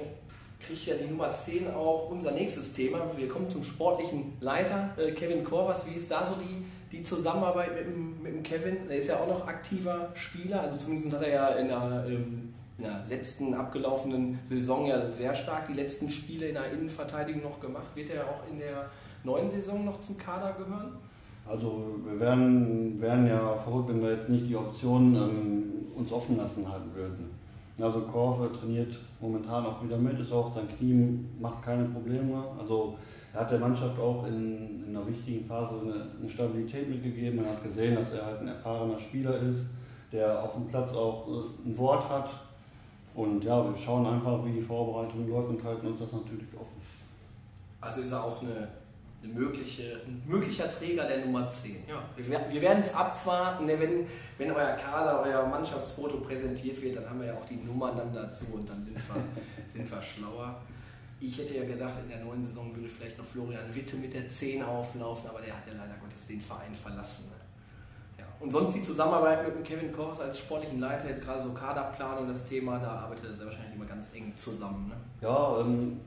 [0.64, 2.98] kriegt ja die Nummer 10 auch unser nächstes Thema.
[3.16, 5.88] Wir kommen zum sportlichen Leiter, äh, Kevin Korvas.
[5.90, 6.64] Wie ist da so die,
[6.96, 8.77] die Zusammenarbeit mit dem, mit dem Kevin?
[8.90, 12.53] Er ist ja auch noch aktiver Spieler, also zumindest hat er ja in der, ähm,
[12.83, 17.61] in der letzten abgelaufenen Saison ja sehr stark die letzten Spiele in der Innenverteidigung noch
[17.61, 17.95] gemacht.
[17.95, 18.90] Wird er auch in der
[19.23, 20.92] neuen Saison noch zum Kader gehören?
[21.49, 25.62] Also wir wären, wären ja verrückt, wenn wir jetzt nicht die Option ähm,
[25.95, 27.31] uns offen lassen halten würden.
[27.81, 32.45] Also Korfe trainiert momentan auch wieder mit, ist auch sein Knie macht keine Probleme.
[32.59, 32.97] Also
[33.33, 37.37] er hat der Mannschaft auch in, in einer wichtigen Phase eine, eine Stabilität mitgegeben.
[37.37, 39.66] Man hat gesehen, dass er halt ein erfahrener Spieler ist,
[40.11, 42.29] der auf dem Platz auch äh, ein Wort hat.
[43.14, 46.81] Und ja, wir schauen einfach, wie die Vorbereitung läuft und halten uns das natürlich offen.
[47.81, 48.68] Also ist er auch eine,
[49.22, 51.85] eine mögliche, ein möglicher Träger der Nummer 10.
[51.88, 53.66] Ja, wir, wir werden es abwarten.
[53.66, 54.07] ne, Wenn,
[54.38, 58.14] wenn euer Kader, euer Mannschaftsfoto präsentiert wird, dann haben wir ja auch die Nummern dann
[58.14, 59.22] dazu und dann sind wir,
[59.66, 60.62] sind wir schlauer.
[61.20, 64.29] Ich hätte ja gedacht, in der neuen Saison würde vielleicht noch Florian Witte mit der
[64.29, 67.25] 10 auflaufen, aber der hat ja leider Gottes den Verein verlassen.
[68.42, 72.26] Und sonst die Zusammenarbeit mit dem Kevin Kochs als sportlichen Leiter, jetzt gerade so Kaderplanung,
[72.26, 74.88] das Thema, da arbeitet er wahrscheinlich immer ganz eng zusammen.
[74.88, 74.94] Ne?
[75.20, 75.98] Ja, ähm,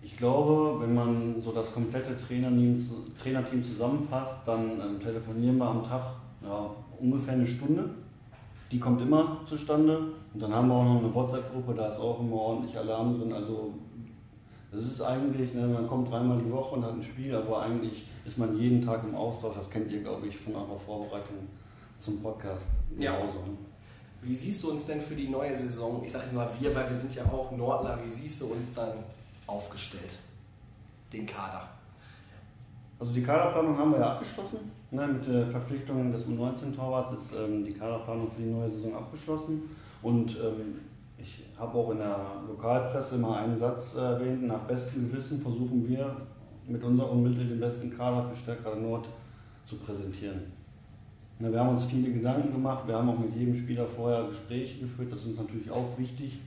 [0.00, 2.80] ich glaube, wenn man so das komplette Trainerteam,
[3.20, 6.02] Trainerteam zusammenfasst, dann ähm, telefonieren wir am Tag
[6.44, 7.90] ja, ungefähr eine Stunde.
[8.70, 9.98] Die kommt immer zustande.
[10.32, 13.32] Und dann haben wir auch noch eine WhatsApp-Gruppe, da ist auch immer ordentlich Alarm drin.
[13.32, 13.74] Also
[14.70, 18.06] das ist eigentlich, ne, man kommt dreimal die Woche und hat ein Spiel, aber eigentlich
[18.24, 19.56] ist man jeden Tag im Austausch.
[19.56, 21.36] Das kennt ihr, glaube ich, von eurer Vorbereitung
[22.02, 22.66] zum Podcast
[22.98, 23.16] Ja.
[23.16, 23.38] genauso.
[24.22, 26.02] Wie siehst du uns denn für die neue Saison?
[26.04, 27.98] Ich sage jetzt mal wir, weil wir sind ja auch Nordler.
[28.04, 28.92] Wie siehst du uns dann
[29.46, 30.18] aufgestellt?
[31.12, 31.68] Den Kader.
[33.00, 34.58] Also die Kaderplanung haben wir ja abgeschlossen.
[34.92, 39.62] Ne, mit der Verpflichtung des U19-Torwarts ist ähm, die Kaderplanung für die neue Saison abgeschlossen.
[40.02, 40.80] Und ähm,
[41.18, 46.16] ich habe auch in der Lokalpresse mal einen Satz erwähnt, nach bestem Gewissen versuchen wir
[46.68, 49.08] mit unseren Mitteln den besten Kader für Stärkrade Nord
[49.66, 50.52] zu präsentieren.
[51.42, 54.78] Ne, wir haben uns viele Gedanken gemacht, wir haben auch mit jedem Spieler vorher Gespräche
[54.78, 56.38] geführt, das ist uns natürlich auch wichtig,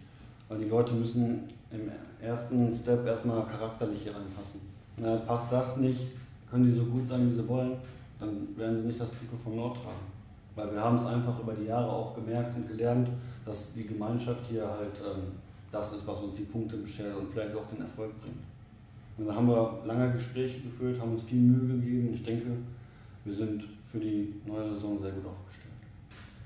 [0.47, 1.91] weil die Leute müssen im
[2.25, 4.62] ersten Step erstmal charakterlich hier reinpassen.
[4.95, 5.99] Ne, passt das nicht,
[6.49, 7.73] können die so gut sein, wie sie wollen,
[8.21, 10.05] dann werden sie nicht das Trikot vom Nord tragen.
[10.55, 13.10] Weil wir haben es einfach über die Jahre auch gemerkt und gelernt,
[13.45, 15.23] dass die Gemeinschaft hier halt ähm,
[15.73, 18.39] das ist, was uns die Punkte beschert und vielleicht auch den Erfolg bringt.
[19.17, 22.13] Und da haben wir lange Gespräche geführt, haben uns viel Mühe gegeben.
[22.13, 22.51] Ich denke,
[23.25, 25.73] wir sind für die neue Saison sehr gut aufgestellt.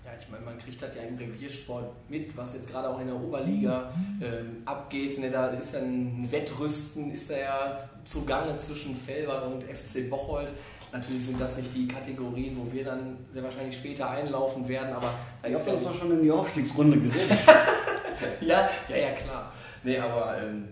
[0.06, 3.08] Ja, ich meine, man kriegt das ja im Reviersport mit, was jetzt gerade auch in
[3.08, 5.20] der Oberliga ähm, abgeht.
[5.20, 10.50] Ne, da ist ja ein Wettrüsten, ist da ja zugange zwischen Felbert und FC Bocholt.
[10.92, 15.14] Natürlich sind das nicht die Kategorien, wo wir dann sehr wahrscheinlich später einlaufen werden, aber
[15.42, 17.38] da Ich ist ja uns doch schon in die Aufstiegsrunde geredet.
[18.42, 19.54] ja, ja, ja, klar.
[19.84, 20.70] Nee, aber ähm,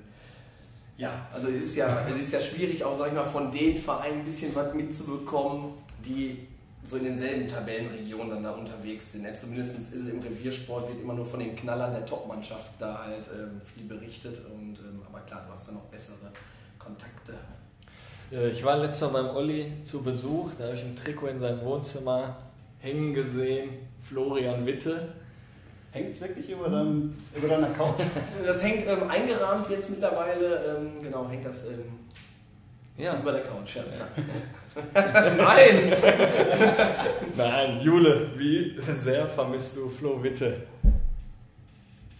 [0.97, 3.77] ja, also es ist ja, es ist ja schwierig, auch sag ich mal, von den
[3.77, 6.46] Vereinen ein bisschen was mitzubekommen, die
[6.87, 9.25] so in denselben Tabellenregionen dann da unterwegs sind.
[9.25, 13.03] Ja, zumindest ist es im Reviersport, wird immer nur von den Knallern der Topmannschaft da
[13.03, 14.41] halt ähm, viel berichtet.
[14.45, 16.31] Und, ähm, aber klar, du hast da noch bessere
[16.79, 17.33] Kontakte.
[18.31, 21.39] Äh, Ich war letztes Mal beim Olli zu Besuch, da habe ich ein Trikot in
[21.39, 22.37] seinem Wohnzimmer
[22.79, 23.69] hängen gesehen,
[23.99, 25.13] Florian Witte.
[25.91, 28.01] Hängt es wirklich über, deinem, über deiner Couch?
[28.45, 31.99] Das hängt ähm, eingerahmt jetzt mittlerweile, ähm, genau, hängt das ähm,
[32.97, 33.19] Ja.
[33.19, 33.75] über der Couch.
[33.75, 33.83] Ja.
[35.37, 35.93] Nein!
[37.35, 40.63] Nein, Jule, wie sehr vermisst du Flo Witte?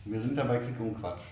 [0.06, 1.24] Wir sind ja bei Kick und Quatsch.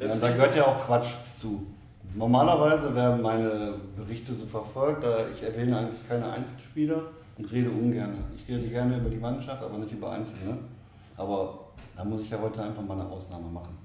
[0.00, 1.66] Ja, da gehört ja auch Quatsch zu.
[2.14, 7.02] Normalerweise werden meine Berichte so verfolgt, da ich erwähne eigentlich keine Einzelspieler
[7.36, 8.14] und rede ungern.
[8.36, 10.58] Ich rede gerne über die Mannschaft, aber nicht über Einzelne.
[11.16, 11.58] Aber
[11.96, 13.76] da muss ich ja heute einfach mal eine Ausnahme machen.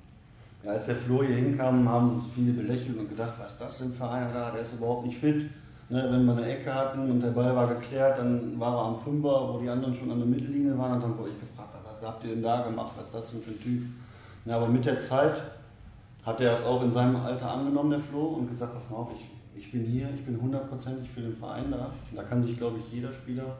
[0.63, 3.77] Ja, als der Flo hier hinkam, haben uns viele belächelt und gedacht, was ist das
[3.79, 5.49] denn für einer da, der ist überhaupt nicht fit.
[5.89, 8.95] Ne, wenn wir eine Ecke hatten und der Ball war geklärt, dann war er am
[8.97, 10.93] Fünfer, wo die anderen schon an der Mittellinie waren.
[10.93, 13.41] Und dann wurde ich gefragt, was habt ihr denn da gemacht, was ist das denn
[13.41, 13.83] für ein Typ?
[14.45, 15.35] Ja, aber mit der Zeit
[16.25, 19.09] hat er es auch in seinem Alter angenommen, der Flo, und gesagt, pass mal auf,
[19.13, 21.91] ich, ich bin hier, ich bin hundertprozentig für den Verein da.
[22.09, 23.57] Und da kann sich, glaube ich, jeder Spieler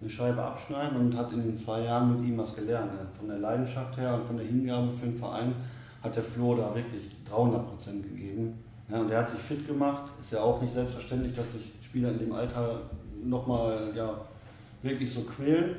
[0.00, 2.92] eine Scheibe abschneiden und hat in den zwei Jahren mit ihm was gelernt.
[2.92, 3.00] ne?
[3.18, 5.54] Von der Leidenschaft her und von der Hingabe für den Verein
[6.06, 8.54] hat der Flo da wirklich 300 Prozent gegeben.
[8.90, 10.04] Ja, und er hat sich fit gemacht.
[10.20, 12.80] Ist ja auch nicht selbstverständlich, dass sich Spieler in dem Alter
[13.24, 14.20] nochmal ja,
[14.82, 15.76] wirklich so quälen.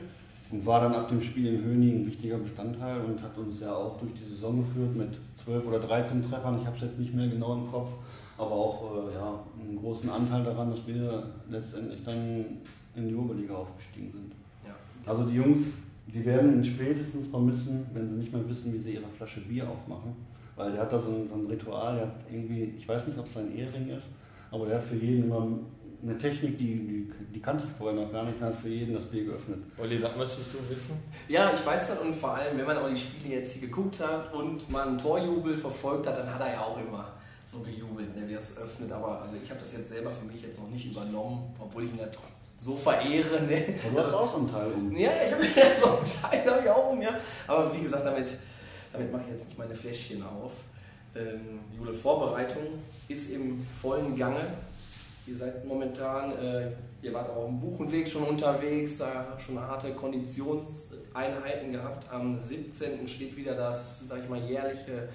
[0.49, 3.73] Und war dann ab dem Spiel in Höni ein wichtiger Bestandteil und hat uns ja
[3.73, 5.09] auch durch die Saison geführt mit
[5.43, 6.57] 12 oder 13 Treffern.
[6.59, 7.91] Ich habe es jetzt nicht mehr genau im Kopf,
[8.37, 12.45] aber auch äh, ja, einen großen Anteil daran, dass wir letztendlich dann
[12.95, 14.31] in die Oberliga aufgestiegen sind.
[14.65, 14.73] Ja.
[15.05, 15.59] Also die Jungs,
[16.13, 19.69] die werden ihn spätestens vermissen, wenn sie nicht mehr wissen, wie sie ihre Flasche Bier
[19.69, 20.15] aufmachen.
[20.55, 23.19] Weil der hat da so ein, so ein Ritual, der hat irgendwie, ich weiß nicht,
[23.19, 24.07] ob es ein Ehering ist,
[24.49, 25.47] aber der hat für jeden immer
[26.01, 28.95] eine Technik, die, die, die kannte ich vorher noch gar nicht, der hat für jeden
[28.95, 29.59] das Bier geöffnet.
[29.77, 30.97] Olli, das müsstest du wissen.
[31.27, 33.99] Ja, ich weiß das und vor allem, wenn man auch die Spiele jetzt hier geguckt
[33.99, 37.13] hat und mal einen Torjubel verfolgt hat, dann hat er ja auch immer
[37.45, 38.91] so gejubelt, ne, wie er es öffnet.
[38.91, 41.91] Aber also ich habe das jetzt selber für mich jetzt noch nicht übernommen, obwohl ich
[41.93, 42.21] ihn ja tro-
[42.57, 43.41] so verehre.
[43.43, 43.75] Ne?
[43.91, 44.95] Du hast auch so einen Teil um.
[44.95, 45.43] Ja, ich habe
[45.79, 47.11] so einen Teil hab ich auch um, ja.
[47.47, 48.29] Aber wie gesagt, damit,
[48.91, 50.61] damit mache ich jetzt nicht meine Fläschchen auf.
[51.15, 52.63] Ähm, Jule, Vorbereitung
[53.07, 54.53] ist im vollen Gange.
[55.27, 61.71] Ihr seid momentan, äh, ihr wart auch im Buchenweg schon unterwegs, da schon harte Konditionseinheiten
[61.71, 62.09] gehabt.
[62.11, 63.07] Am 17.
[63.07, 65.09] steht wieder das, sag ich mal, jährliche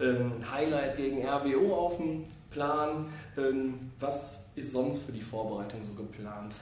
[0.00, 3.12] ähm, Highlight gegen RWO auf dem Plan.
[3.36, 6.54] Ähm, was ist sonst für die Vorbereitung so geplant?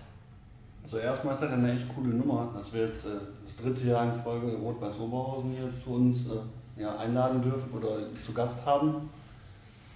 [0.86, 4.04] Also erstmal ist das eine echt coole Nummer, dass wir jetzt äh, das dritte Jahr
[4.04, 7.88] in Folge Rot-Weiß Oberhausen hier zu uns äh, ja, einladen dürfen oder
[8.24, 9.10] zu Gast haben.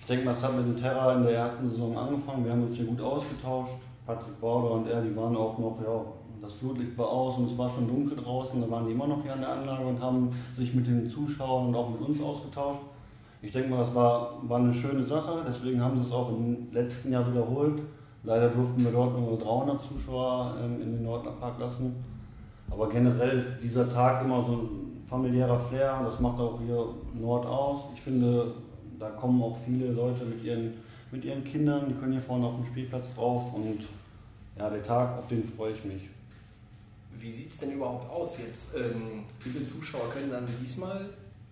[0.01, 2.45] Ich denke mal, es hat mit dem Terra in der ersten Saison angefangen.
[2.45, 3.75] Wir haben uns hier gut ausgetauscht.
[4.05, 6.05] Patrick Bauder und er, die waren auch noch, ja,
[6.43, 8.61] das Flutlicht war aus und es war schon dunkel draußen.
[8.61, 11.69] Da waren die immer noch hier an der Anlage und haben sich mit den Zuschauern
[11.69, 12.81] und auch mit uns ausgetauscht.
[13.43, 15.45] Ich denke mal, das war, war eine schöne Sache.
[15.47, 17.81] Deswegen haben sie es auch im letzten Jahr wiederholt.
[18.23, 22.05] Leider durften wir dort nur 300 Zuschauer ähm, in den Nordner Park lassen.
[22.71, 26.01] Aber generell ist dieser Tag immer so ein familiärer Flair.
[26.05, 27.85] Das macht auch hier Nord aus.
[27.95, 28.55] Ich finde,
[28.99, 30.75] da kommen auch viele Leute mit ihren,
[31.11, 31.87] mit ihren Kindern.
[31.89, 33.53] Die können hier vorne auf dem Spielplatz drauf.
[33.55, 33.87] Und
[34.57, 36.09] ja, der Tag, auf den freue ich mich.
[37.19, 38.77] Wie sieht es denn überhaupt aus jetzt?
[38.77, 41.11] Ähm, wie viele Zuschauer können dann diesmal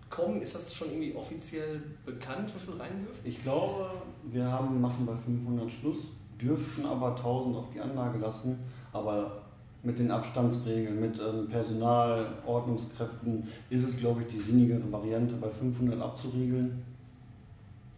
[0.09, 0.41] kommen?
[0.41, 3.21] Ist das schon irgendwie offiziell bekannt, wie viel rein dürfen?
[3.25, 3.89] Ich glaube,
[4.31, 5.97] wir haben, machen bei 500 Schluss,
[6.41, 8.57] dürften aber 1000 auf die Anlage lassen,
[8.93, 9.41] aber
[9.83, 15.49] mit den Abstandsregeln, mit ähm, Personal, Ordnungskräften ist es, glaube ich, die sinnigere Variante, bei
[15.49, 16.83] 500 abzuriegeln.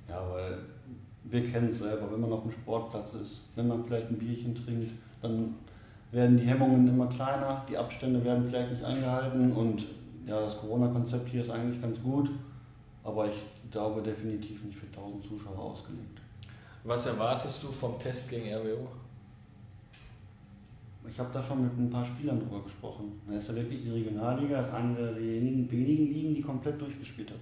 [0.08, 0.60] Ja, weil
[1.23, 4.54] wir kennen es selber, wenn man auf dem Sportplatz ist, wenn man vielleicht ein Bierchen
[4.54, 5.56] trinkt, dann
[6.12, 9.86] werden die Hemmungen immer kleiner, die Abstände werden vielleicht nicht eingehalten und
[10.27, 12.30] ja, das Corona-Konzept hier ist eigentlich ganz gut,
[13.04, 16.20] aber ich glaube definitiv nicht für 1000 Zuschauer ausgelegt.
[16.84, 18.88] Was erwartest du vom Test gegen RWO?
[21.10, 23.22] Ich habe da schon mit ein paar Spielern drüber gesprochen.
[23.28, 27.32] Da ist ja wirklich die Regionalliga, ist eine der wenigen, wenigen Ligen, die komplett durchgespielt
[27.32, 27.38] hat.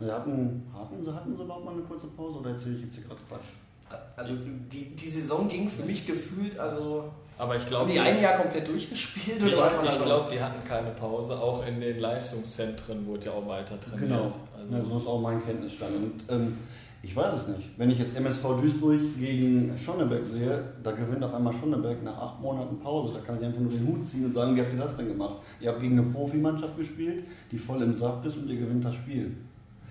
[0.00, 2.96] Wir hatten, hatten, sie, hatten sie überhaupt mal eine kurze Pause oder erzähle ich jetzt
[2.96, 3.98] hier gerade Quatsch?
[4.16, 4.34] Also
[4.72, 7.04] die, die Saison ging für mich gefühlt, also
[7.38, 9.36] Aber ich Haben glaube, die ein Jahr komplett durchgespielt?
[9.42, 10.06] ich, oder was war da ich los?
[10.06, 11.38] glaube, die hatten keine Pause.
[11.40, 14.08] Auch in den Leistungszentren wurde ja auch weiter trainiert.
[14.08, 14.24] Genau.
[14.24, 15.94] Also, Ja, so ist auch mein Kenntnisstand.
[15.94, 16.58] Und ähm,
[17.04, 17.68] ich weiß es nicht.
[17.76, 22.40] Wenn ich jetzt MSV Duisburg gegen Schonneberg sehe, da gewinnt auf einmal Schonneberg nach acht
[22.40, 23.12] Monaten Pause.
[23.12, 25.08] Da kann ich einfach nur den Hut ziehen und sagen, wie habt ihr das denn
[25.08, 25.36] gemacht?
[25.60, 28.94] Ihr habt gegen eine Profimannschaft gespielt, die voll im Saft ist und ihr gewinnt das
[28.94, 29.36] Spiel.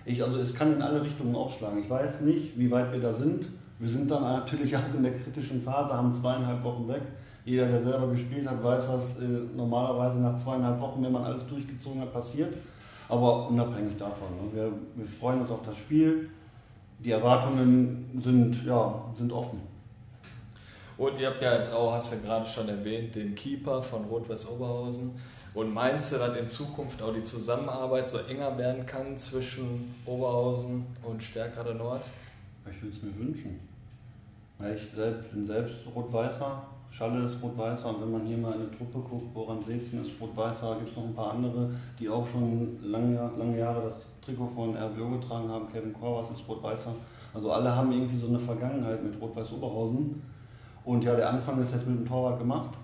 [0.05, 1.79] Ich, also es kann in alle Richtungen ausschlagen.
[1.83, 3.45] Ich weiß nicht, wie weit wir da sind.
[3.77, 7.03] Wir sind dann natürlich auch in der kritischen Phase, haben zweieinhalb Wochen weg.
[7.45, 11.45] Jeder, der selber gespielt hat, weiß, was äh, normalerweise nach zweieinhalb Wochen, wenn man alles
[11.45, 12.55] durchgezogen hat, passiert.
[13.07, 14.29] Aber unabhängig davon.
[14.29, 14.55] Ne?
[14.55, 16.27] Wir, wir freuen uns auf das Spiel.
[17.03, 19.59] Die Erwartungen sind, ja, sind offen.
[20.97, 24.05] Und ihr habt ja jetzt auch, hast du ja gerade schon erwähnt, den Keeper von
[24.05, 25.11] Rot-Weiß Oberhausen.
[25.53, 30.85] Und meinst du, dass in Zukunft auch die Zusammenarbeit so enger werden kann zwischen Oberhausen
[31.03, 32.03] und Stärkrade Nord?
[32.71, 33.59] Ich würde es mir wünschen.
[34.59, 38.71] Ich selbst, bin selbst Rot-Weißer, Schalle ist Rot-Weißer und wenn man hier mal in eine
[38.71, 42.77] Truppe guckt, Boran Sezen ist Rot-Weißer, gibt es noch ein paar andere, die auch schon
[42.81, 45.67] lange, lange Jahre das Trikot von RWO getragen haben.
[45.71, 46.93] Kevin Korvas ist Rot-Weißer.
[47.33, 50.21] Also alle haben irgendwie so eine Vergangenheit mit Rot-Weiß Oberhausen.
[50.85, 52.77] Und ja, der Anfang ist jetzt mit dem Torwart gemacht.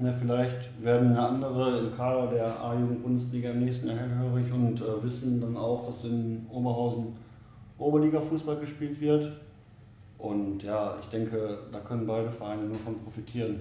[0.00, 5.02] Ne, vielleicht werden eine andere im Kader der A-Jugend-Bundesliga im nächsten Jahr hellhörig und äh,
[5.02, 7.16] wissen dann auch, dass in Oberhausen
[7.78, 9.32] Oberliga-Fußball gespielt wird.
[10.18, 13.60] Und ja, ich denke, da können beide Vereine nur von profitieren.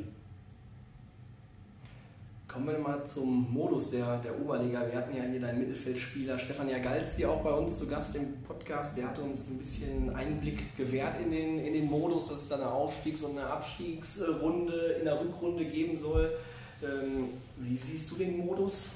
[2.48, 4.82] Kommen wir mal zum Modus der, der Oberliga.
[4.90, 8.98] Wir hatten ja hier deinen Mittelfeldspieler Stefan Jagalski auch bei uns zu Gast im Podcast.
[8.98, 12.56] Der hat uns ein bisschen Einblick gewährt in den, in den Modus, dass es da
[12.56, 16.32] eine Aufstiegs- und eine Abstiegsrunde in der Rückrunde geben soll.
[16.82, 17.26] Ähm,
[17.58, 18.92] wie siehst du den Modus?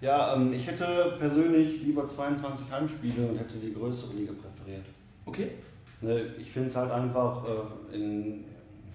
[0.00, 4.84] Ja, ähm, ich hätte persönlich lieber 22 Heimspiele und hätte die größere Liga präferiert.
[5.26, 5.50] Okay.
[6.02, 8.44] Ne, ich finde es halt einfach äh, in,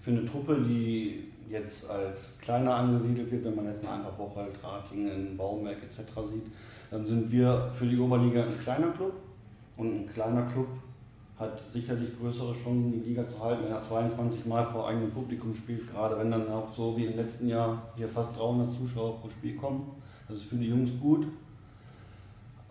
[0.05, 4.51] für eine Truppe, die jetzt als kleiner angesiedelt wird, wenn man jetzt mal einfach Bocholt,
[4.63, 6.11] Ratingen, Baumberg etc.
[6.31, 6.45] sieht,
[6.91, 9.13] dann sind wir für die Oberliga ein kleiner Club
[9.77, 10.67] und ein kleiner Club
[11.39, 15.55] hat sicherlich größere Chancen, die Liga zu halten, wenn er 22 Mal vor eigenem Publikum
[15.55, 19.27] spielt, gerade wenn dann auch so wie im letzten Jahr hier fast 300 Zuschauer pro
[19.27, 19.89] Spiel kommen.
[20.27, 21.25] Das ist für die Jungs gut.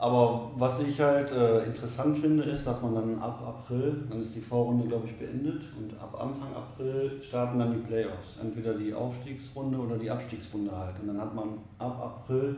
[0.04, 4.34] Aber was ich halt äh, interessant finde, ist, dass man dann ab April, dann ist
[4.34, 8.36] die Vorrunde, glaube ich, beendet und ab Anfang April starten dann die Playoffs.
[8.38, 11.00] Entweder die Aufstiegsrunde oder die Abstiegsrunde halt.
[11.00, 12.54] Und dann hat man ab April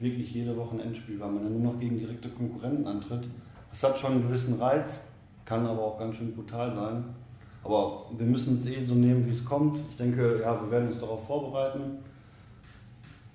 [0.00, 3.28] wirklich jede Woche ein Endspiel, weil man dann nur noch gegen direkte Konkurrenten antritt.
[3.70, 5.00] Das hat schon einen gewissen Reiz,
[5.44, 7.04] kann aber auch ganz schön brutal sein.
[7.62, 9.78] Aber wir müssen es eh so nehmen, wie es kommt.
[9.88, 11.98] Ich denke, ja, wir werden uns darauf vorbereiten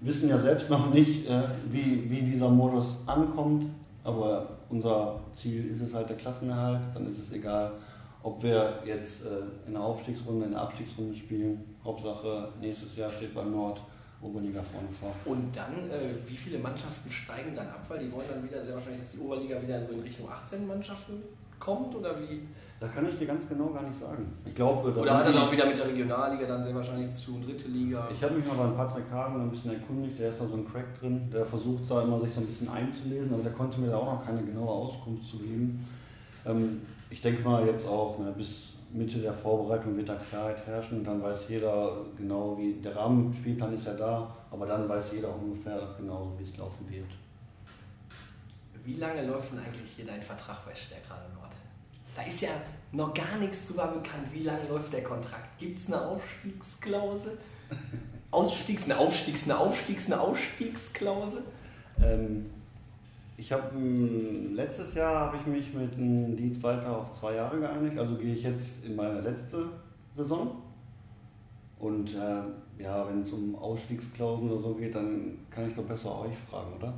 [0.04, 3.66] wissen ja selbst noch nicht, äh, wie, wie dieser Modus ankommt,
[4.04, 6.82] aber unser Ziel ist es halt der Klassenerhalt.
[6.94, 7.72] Dann ist es egal,
[8.22, 11.64] ob wir jetzt äh, in der Aufstiegsrunde, in der Abstiegsrunde spielen.
[11.84, 13.82] Hauptsache, nächstes Jahr steht beim Nord
[14.22, 15.12] Oberliga vorne vor.
[15.26, 17.84] Und dann, äh, wie viele Mannschaften steigen dann ab?
[17.88, 20.66] Weil die wollen dann wieder sehr wahrscheinlich, dass die Oberliga wieder so in Richtung 18
[20.66, 21.22] Mannschaften
[21.64, 22.42] kommt oder wie?
[22.80, 24.34] Da kann ich dir ganz genau gar nicht sagen.
[24.46, 27.32] Ich glaube, Oder hat er die- auch wieder mit der Regionalliga dann sehr wahrscheinlich zu
[27.32, 28.10] tun, dritte Liga?
[28.14, 30.68] Ich habe mich mal beim Patrick Hagen ein bisschen erkundigt, der ist da so ein
[30.70, 33.90] Crack drin, der versucht da immer sich so ein bisschen einzulesen, aber der konnte mir
[33.90, 35.88] da auch noch keine genaue Auskunft zu geben.
[36.46, 41.00] Ähm, ich denke mal jetzt auch, ne, bis Mitte der Vorbereitung wird da Klarheit herrschen
[41.00, 45.30] und dann weiß jeder genau, wie der Rahmenspielplan ist ja da, aber dann weiß jeder
[45.30, 47.08] auch ungefähr genau, wie es laufen wird.
[48.84, 51.22] Wie lange läuft denn eigentlich hier dein Vertrag bei Stärkrade?
[52.16, 52.50] Da ist ja
[52.92, 54.28] noch gar nichts drüber bekannt.
[54.32, 55.58] Wie lange läuft der Kontrakt?
[55.58, 57.38] Gibt es eine Aufstiegsklausel?
[58.32, 61.44] Ausstiegs-, eine Aufstiegs-, eine Aufstiegs-, eine Ausstiegsklausel?
[62.02, 62.46] Ähm,
[63.38, 63.78] ich habe
[64.54, 68.36] letztes Jahr habe ich mich mit dem Dietz weiter auf zwei Jahre geeinigt, also gehe
[68.36, 69.70] ich jetzt in meine letzte
[70.16, 70.62] Saison.
[71.80, 76.20] Und äh, ja, wenn es um Ausstiegsklauseln oder so geht, dann kann ich doch besser
[76.22, 76.94] euch fragen, oder?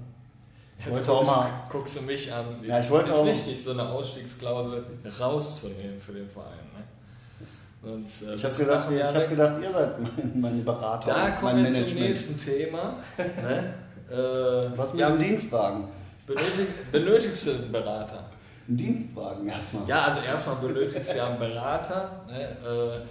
[0.78, 2.46] Ich Jetzt wollte auch guckst, mal, guckst du mich an.
[2.64, 4.84] Ja, ich Es wollte ist auch- wichtig, so eine Ausstiegsklausel
[5.20, 6.52] rauszunehmen für den Verein.
[6.74, 7.92] Ne?
[7.92, 11.64] Und, äh, ich habe gedacht, ich hab gedacht, ihr seid mein, meine Berater, Da kommen
[11.64, 12.98] wir zum nächsten Thema.
[13.18, 13.74] ne?
[14.12, 15.88] äh, Was mit ja, dem Dienstwagen?
[16.28, 18.26] benötig, benötigst du einen Berater?
[18.68, 19.88] Ein Dienstwagen erstmal.
[19.88, 22.26] Ja, also erstmal benötigst du ja einen Berater.
[22.28, 22.42] Ne?
[22.42, 23.06] Äh,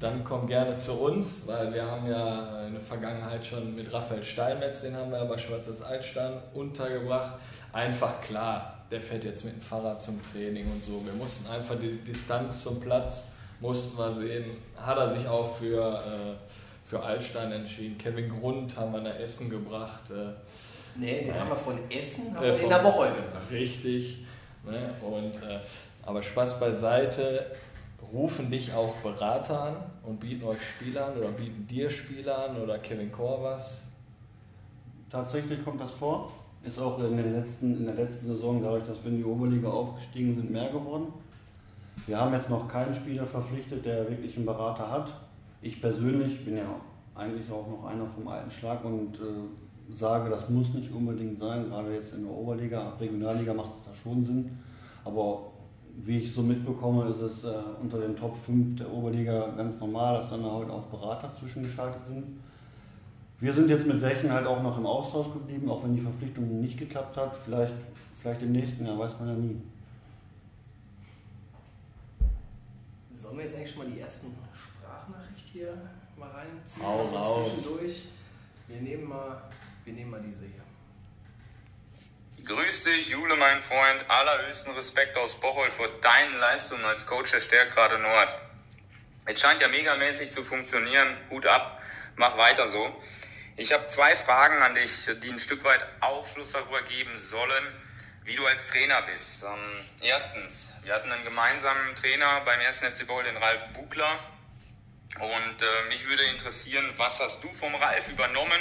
[0.00, 4.22] dann komm gerne zu uns, weil wir haben ja in der Vergangenheit schon mit Raphael
[4.24, 7.34] Steinmetz, den haben wir ja bei Schwarzes Altstein untergebracht.
[7.72, 11.04] Einfach klar, der fährt jetzt mit dem Fahrrad zum Training und so.
[11.04, 14.44] Wir mussten einfach die Distanz zum Platz, mussten wir sehen.
[14.76, 16.34] Hat er sich auch für, äh,
[16.84, 17.96] für Altstein entschieden.
[17.96, 20.10] Kevin Grund haben wir nach Essen gebracht.
[20.10, 20.32] Äh,
[20.96, 21.40] Nee, den Nein.
[21.40, 23.50] haben wir von Essen, haben Äh, wir in der Woche gebracht.
[23.50, 24.18] Richtig.
[24.64, 24.90] Ne?
[25.02, 25.58] Und, äh,
[26.04, 27.46] aber Spaß beiseite.
[28.14, 32.56] Rufen dich auch Berater an und bieten euch Spieler an oder bieten dir Spieler an
[32.62, 33.88] oder Kevin Kor was?
[35.10, 36.30] Tatsächlich kommt das vor.
[36.62, 39.68] Ist auch in, den letzten, in der letzten Saison, dadurch, dass wir in die Oberliga
[39.68, 41.12] aufgestiegen sind, mehr geworden.
[42.06, 45.12] Wir haben jetzt noch keinen Spieler verpflichtet, der wirklich einen Berater hat.
[45.60, 46.80] Ich persönlich bin ja
[47.14, 51.68] eigentlich auch noch einer vom alten Schlag und äh, sage, das muss nicht unbedingt sein.
[51.68, 54.58] Gerade jetzt in der Oberliga, Regionalliga macht es da schon Sinn.
[55.04, 55.53] Aber
[55.96, 60.18] wie ich so mitbekomme, ist es äh, unter den Top 5 der Oberliga ganz normal,
[60.18, 62.24] dass dann halt auch Berater zwischengeschaltet sind.
[63.40, 66.60] Wir sind jetzt mit welchen halt auch noch im Austausch geblieben, auch wenn die Verpflichtung
[66.60, 67.36] nicht geklappt hat.
[67.44, 67.74] Vielleicht,
[68.12, 69.60] vielleicht im nächsten Jahr, weiß man ja nie.
[73.14, 75.74] Sollen wir jetzt eigentlich schon mal die ersten Sprachnachricht hier
[76.18, 76.86] mal reinziehen?
[76.86, 77.50] Hau Also.
[77.50, 78.08] Zwischendurch.
[78.66, 79.42] Wir nehmen mal,
[79.84, 80.63] wir nehmen mal diese hier.
[82.44, 84.04] Grüß dich, Jule, mein Freund.
[84.06, 88.34] Allerhöchsten Respekt aus Bocholt vor deinen Leistungen als Coach der Stärkrade Nord.
[89.24, 91.16] Es scheint ja megamäßig zu funktionieren.
[91.30, 91.80] Hut ab,
[92.16, 93.02] mach weiter so.
[93.56, 97.64] Ich habe zwei Fragen an dich, die ein Stück weit Aufschluss darüber geben sollen,
[98.24, 99.42] wie du als Trainer bist.
[99.42, 102.80] Ähm, erstens, wir hatten einen gemeinsamen Trainer beim 1.
[102.80, 104.18] FC Bocholt, den Ralf Bugler.
[105.18, 108.60] Und äh, mich würde interessieren, was hast du vom Ralf übernommen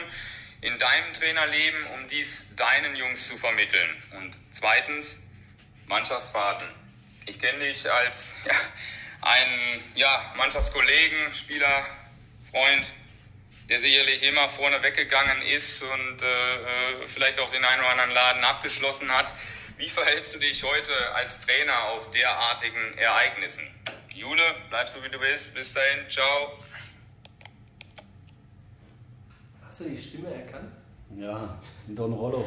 [0.63, 4.03] in deinem Trainerleben, um dies deinen Jungs zu vermitteln?
[4.11, 5.23] Und zweitens,
[5.87, 6.67] Mannschaftsfahrten.
[7.25, 8.53] Ich kenne dich als ja,
[9.21, 11.85] einen ja, Mannschaftskollegen, Spieler,
[12.51, 12.91] Freund,
[13.69, 18.11] der sicherlich immer vorne weggegangen ist und äh, äh, vielleicht auch den einen oder anderen
[18.11, 19.33] Laden abgeschlossen hat.
[19.77, 23.67] Wie verhältst du dich heute als Trainer auf derartigen Ereignissen?
[24.13, 25.53] Jule, bleib so wie du bist.
[25.55, 26.63] Bis dahin, ciao.
[29.73, 30.69] Hast du die Stimme erkannt?
[31.17, 31.57] Ja,
[31.87, 32.45] Don Rollo,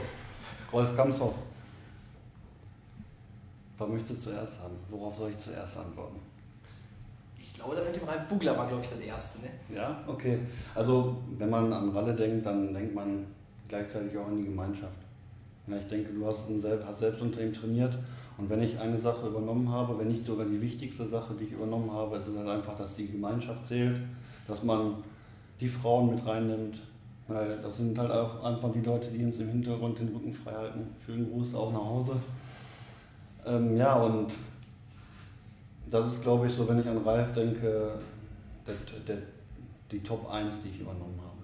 [0.73, 1.35] Rolf Kamshoff.
[3.77, 4.77] Wer möchte zuerst haben?
[4.89, 6.21] Worauf soll ich zuerst antworten?
[7.37, 9.41] Ich glaube, da mit dem Ralf Bugler war, glaube ich, das erste.
[9.41, 9.49] Ne?
[9.75, 10.39] Ja, okay.
[10.73, 13.27] Also, wenn man an Ralle denkt, dann denkt man
[13.67, 15.01] gleichzeitig auch an die Gemeinschaft.
[15.67, 16.43] Ja, ich denke, du hast,
[16.87, 17.99] hast selbst unter ihm trainiert
[18.39, 21.53] und wenn ich eine Sache übernommen habe, wenn nicht sogar die wichtigste Sache, die ich
[21.55, 23.99] übernommen habe, ist es halt einfach, dass die Gemeinschaft zählt,
[24.47, 25.03] dass man
[25.59, 26.79] die Frauen mit reinnimmt.
[27.29, 30.53] Weil das sind halt auch einfach die Leute, die uns im Hintergrund den Rücken frei
[30.53, 30.87] halten.
[31.05, 32.13] Schönen Gruß auch nach Hause.
[33.45, 34.33] Ähm, ja, und
[35.91, 37.99] das ist, glaube ich, so, wenn ich an Ralf denke,
[38.67, 38.75] der,
[39.07, 39.23] der,
[39.91, 41.37] die Top 1, die ich übernommen habe.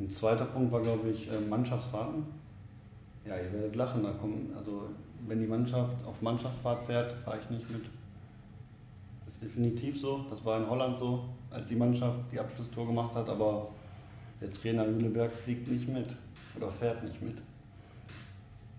[0.00, 2.24] Ein zweiter Punkt war, glaube ich, äh, Mannschaftsfahrten.
[3.26, 4.88] Ja, ihr werdet lachen, da kommen, also
[5.26, 7.84] wenn die Mannschaft auf Mannschaftsfahrt fährt, fahre ich nicht mit.
[9.24, 10.24] Das ist definitiv so.
[10.28, 13.68] Das war in Holland so, als die Mannschaft die Abschlusstor gemacht hat, aber
[14.42, 16.08] der Trainer Lüleberg fliegt nicht mit
[16.56, 17.38] oder fährt nicht mit.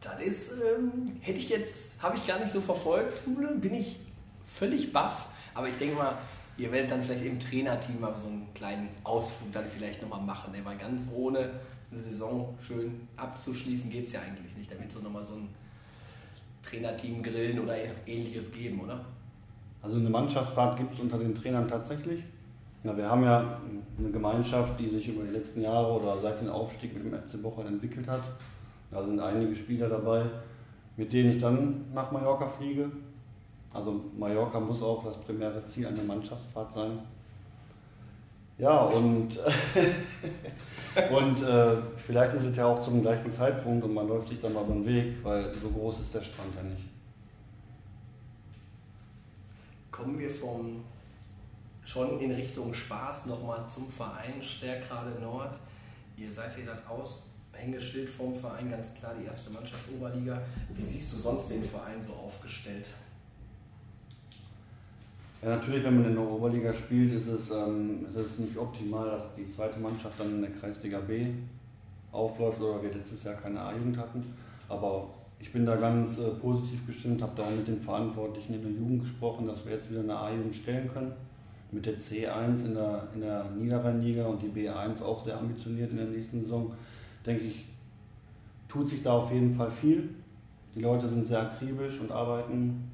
[0.01, 3.97] Das ist, ähm, hätte ich jetzt, habe ich gar nicht so verfolgt, Jule, bin ich
[4.45, 5.29] völlig baff.
[5.53, 6.17] Aber ich denke mal,
[6.57, 10.51] ihr werdet dann vielleicht im Trainerteam mal so einen kleinen Ausflug dann vielleicht nochmal machen.
[10.51, 10.59] Ne?
[10.63, 11.51] Weil ganz ohne
[11.91, 14.69] eine Saison schön abzuschließen geht es ja eigentlich nicht.
[14.69, 15.47] Da wird es so nochmal so ein
[16.63, 19.05] Trainerteam grillen oder ähnliches geben, oder?
[19.81, 22.23] Also eine Mannschaftsfahrt gibt es unter den Trainern tatsächlich.
[22.83, 23.61] Ja, wir haben ja
[23.97, 27.41] eine Gemeinschaft, die sich über die letzten Jahre oder seit dem Aufstieg mit dem FC
[27.41, 28.23] Bocholt entwickelt hat.
[28.91, 30.25] Da sind einige Spieler dabei,
[30.97, 32.91] mit denen ich dann nach Mallorca fliege.
[33.73, 36.99] Also Mallorca muss auch das primäre Ziel einer Mannschaftsfahrt sein.
[38.57, 39.39] Ja, und,
[41.11, 44.53] und äh, vielleicht ist es ja auch zum gleichen Zeitpunkt und man läuft sich dann
[44.53, 46.83] mal über den Weg, weil so groß ist der Strand ja nicht.
[49.89, 50.83] Kommen wir vom
[51.85, 55.55] schon in Richtung Spaß nochmal zum Verein Stärkrade Nord.
[56.17, 60.41] Ihr seid hier das Aushängeschild vom Verein, ganz klar die erste Mannschaft Oberliga.
[60.73, 62.89] Wie siehst du sonst den Verein so aufgestellt?
[65.41, 69.09] Ja, natürlich, wenn man in der Oberliga spielt, ist es, ähm, ist es nicht optimal,
[69.09, 71.27] dass die zweite Mannschaft dann in der Kreisliga B
[72.13, 74.23] aufläuft oder wir letztes Jahr keine A-Jugend hatten.
[74.69, 78.61] Aber ich bin da ganz äh, positiv gestimmt, habe da auch mit den Verantwortlichen in
[78.61, 81.11] der Jugend gesprochen, dass wir jetzt wieder eine A-Jugend stellen können.
[81.73, 85.97] Mit der C1 in der, in der Niederrheinliga und die B1 auch sehr ambitioniert in
[85.97, 86.71] der nächsten Saison,
[87.25, 87.65] denke ich,
[88.67, 90.09] tut sich da auf jeden Fall viel.
[90.75, 92.91] Die Leute sind sehr akribisch und arbeiten,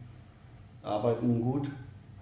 [0.84, 1.70] arbeiten gut.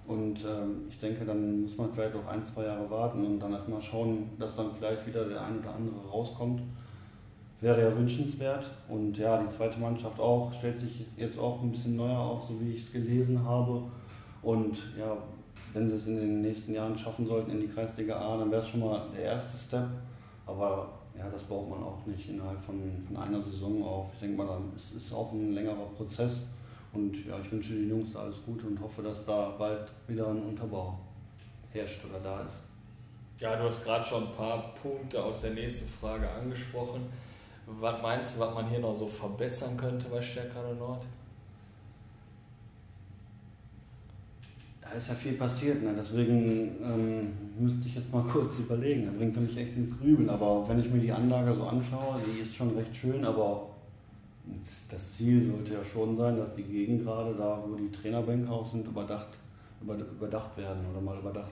[0.07, 3.51] Und ähm, ich denke, dann muss man vielleicht auch ein, zwei Jahre warten und dann
[3.51, 6.61] erstmal schauen, dass dann vielleicht wieder der ein oder andere rauskommt.
[7.59, 8.69] Wäre ja wünschenswert.
[8.87, 12.59] Und ja, die zweite Mannschaft auch, stellt sich jetzt auch ein bisschen neuer auf, so
[12.61, 13.83] wie ich es gelesen habe.
[14.41, 15.17] Und ja,
[15.73, 18.61] wenn sie es in den nächsten Jahren schaffen sollten in die Kreisliga A, dann wäre
[18.61, 19.87] es schon mal der erste Step.
[20.45, 24.07] Aber ja, das baut man auch nicht innerhalb von, von einer Saison auf.
[24.13, 26.43] Ich denke mal, dann ist es auch ein längerer Prozess.
[26.93, 30.41] Und ja, ich wünsche den Jungs alles Gute und hoffe, dass da bald wieder ein
[30.41, 30.97] Unterbau
[31.71, 32.61] herrscht oder da ist.
[33.39, 37.01] Ja, du hast gerade schon ein paar Punkte aus der nächsten Frage angesprochen.
[37.67, 41.05] Was meinst du, was man hier noch so verbessern könnte bei Stärkrade Nord?
[44.89, 45.93] Da ist ja viel passiert, ne?
[45.97, 49.05] deswegen ähm, müsste ich jetzt mal kurz überlegen.
[49.05, 50.29] Da bringt er mich echt in Grübeln.
[50.29, 53.67] Aber wenn ich mir die Anlage so anschaue, die ist schon recht schön, aber
[54.89, 58.69] das Ziel sollte ja schon sein, dass die Gegend gerade da, wo die Trainerbänke auch
[58.69, 59.27] sind, überdacht,
[59.81, 61.51] überdacht werden oder mal überdacht.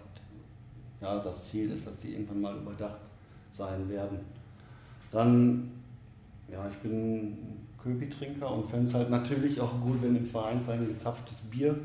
[1.01, 2.99] Ja, das Ziel ist, dass die irgendwann mal überdacht
[3.51, 4.19] sein werden.
[5.11, 5.71] Dann,
[6.49, 7.37] ja, ich bin
[7.81, 11.77] Köpi-Trinker und fände es halt natürlich auch gut, wenn im Verein sein gezapftes Bier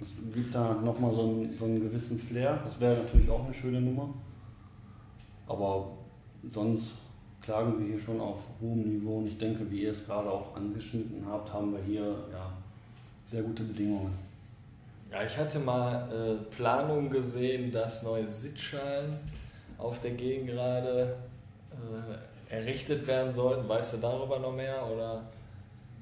[0.00, 2.58] das gibt da nochmal so, einen, so einen gewissen Flair.
[2.64, 4.08] Das wäre natürlich auch eine schöne Nummer.
[5.46, 5.90] Aber
[6.50, 6.94] sonst
[7.42, 9.18] klagen wir hier schon auf hohem Niveau.
[9.18, 12.50] Und ich denke, wie ihr es gerade auch angeschnitten habt, haben wir hier ja,
[13.26, 14.16] sehr gute Bedingungen.
[15.10, 19.16] Ja, ich hatte mal äh, Planungen gesehen, dass neue Sitzschalen
[19.76, 21.16] auf der Gegend gerade
[21.72, 23.68] äh, errichtet werden sollten.
[23.68, 24.86] Weißt du darüber noch mehr?
[24.86, 25.24] Oder?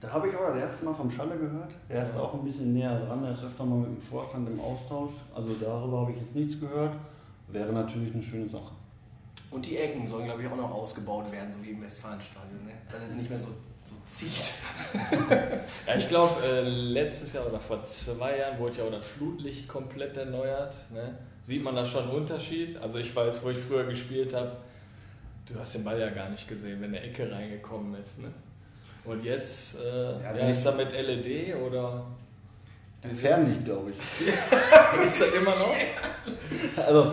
[0.01, 1.73] Da habe ich aber das erste Mal vom Schalle gehört.
[1.89, 2.21] Der ist ja.
[2.21, 5.13] auch ein bisschen näher dran, er ist öfter mal mit dem Vorstand im Austausch.
[5.35, 6.95] Also darüber habe ich jetzt nichts gehört.
[7.49, 8.73] Wäre natürlich eine schöne Sache.
[9.51, 12.73] Und die Ecken sollen, glaube ich, auch noch ausgebaut werden, so wie im Westfalenstadion, ne?
[12.91, 13.49] Dass es nicht mehr so,
[13.83, 14.53] so zieht.
[15.87, 19.67] ja, ich glaube, äh, letztes Jahr oder vor zwei Jahren wurde ja auch das Flutlicht
[19.67, 20.77] komplett erneuert.
[20.93, 21.17] Ne?
[21.41, 22.77] Sieht man da schon einen Unterschied?
[22.77, 24.59] Also ich weiß, wo ich früher gespielt habe,
[25.47, 28.21] du hast den Ball ja gar nicht gesehen, wenn der Ecke reingekommen ist.
[28.21, 28.29] Ne?
[29.09, 32.05] Und jetzt, äh, ja, ja, ist da mit LED oder?
[33.15, 34.27] Fernlicht, glaube ich.
[35.07, 35.75] ist das immer noch?
[36.85, 37.13] Also,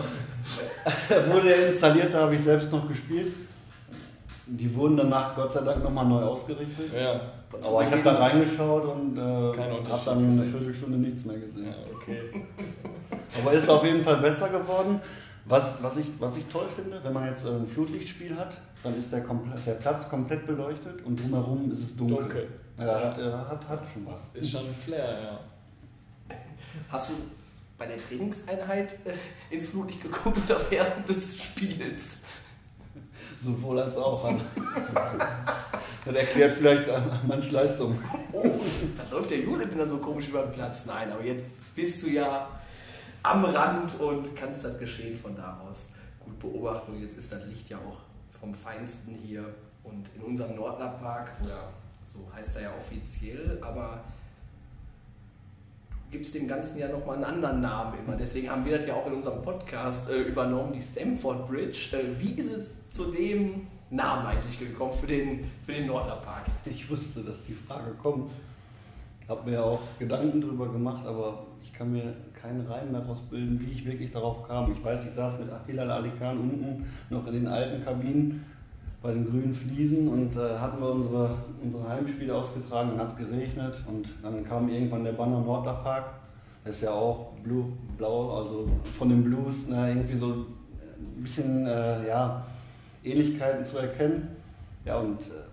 [1.32, 3.32] wurde er installiert, da habe ich selbst noch gespielt.
[4.46, 6.90] Die wurden danach Gott sei Dank nochmal neu ausgerichtet.
[6.94, 7.20] Ja.
[7.66, 11.66] Aber ich habe da reingeschaut und äh, habe dann eine Viertelstunde nichts mehr gesehen.
[11.66, 12.44] Ja, okay.
[13.40, 15.00] Aber ist auf jeden Fall besser geworden.
[15.48, 19.12] Was, was, ich, was ich toll finde, wenn man jetzt ein Flutlichtspiel hat, dann ist
[19.12, 19.24] der,
[19.64, 22.16] der Platz komplett beleuchtet und drumherum ist es dunkel.
[22.16, 22.48] dunkel.
[22.78, 22.94] Ja, ja.
[22.94, 23.16] Hat,
[23.48, 24.22] hat, hat schon was.
[24.34, 26.36] Ist schon ein Flair, ja.
[26.90, 27.14] Hast du
[27.78, 32.18] bei der Trainingseinheit äh, ins Flutlicht geguckt oder während des Spiels?
[33.44, 34.28] Sowohl als auch.
[36.04, 36.90] das erklärt vielleicht
[37.26, 37.96] manche Leistung.
[38.32, 38.42] Oh,
[38.96, 40.86] was läuft der Jule denn dann so komisch über den Platz?
[40.86, 42.48] Nein, aber jetzt bist du ja
[43.26, 45.86] am Rand und kannst das Geschehen von da aus
[46.20, 46.92] gut beobachten.
[46.92, 48.00] Und jetzt ist das Licht ja auch
[48.38, 49.44] vom Feinsten hier
[49.82, 51.72] und in unserem Nordlerpark, oder
[52.04, 54.02] so heißt er ja offiziell, aber
[55.90, 58.16] du gibst dem Ganzen ja nochmal einen anderen Namen immer.
[58.16, 61.96] Deswegen haben wir das ja auch in unserem Podcast äh, übernommen, die Stamford Bridge.
[61.96, 66.46] Äh, wie ist es zu dem Namen eigentlich gekommen für den, für den Nordlerpark?
[66.64, 68.30] Ich wusste, dass die Frage kommt.
[69.28, 73.70] Habe mir auch Gedanken darüber gemacht, aber ich kann mir keinen Reim daraus bilden, wie
[73.70, 74.70] ich wirklich darauf kam.
[74.72, 78.44] Ich weiß, ich saß mit Hilal Alikan unten noch in den alten Kabinen
[79.02, 83.16] bei den grünen Fliesen und äh, hatten wir unsere, unsere Heimspiele ausgetragen, dann hat es
[83.16, 86.10] geregnet und dann kam irgendwann der Banner Nordlerpark.
[86.64, 87.66] Das ist ja auch blue,
[87.96, 88.68] blau, also
[88.98, 92.44] von den Blues na, irgendwie so ein bisschen äh, ja,
[93.04, 94.28] Ähnlichkeiten zu erkennen.
[94.84, 95.46] Ja, und äh,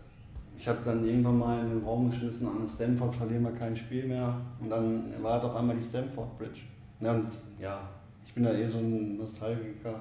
[0.58, 4.08] ich habe dann irgendwann mal in den Raum geschmissen, an Stanford verlieren wir kein Spiel
[4.08, 4.36] mehr.
[4.60, 6.62] Und dann war halt auf einmal die Stanford Bridge.
[7.04, 7.28] Ja, und
[7.60, 7.82] ja,
[8.26, 10.00] ich bin da eh so ein Nostalgiker.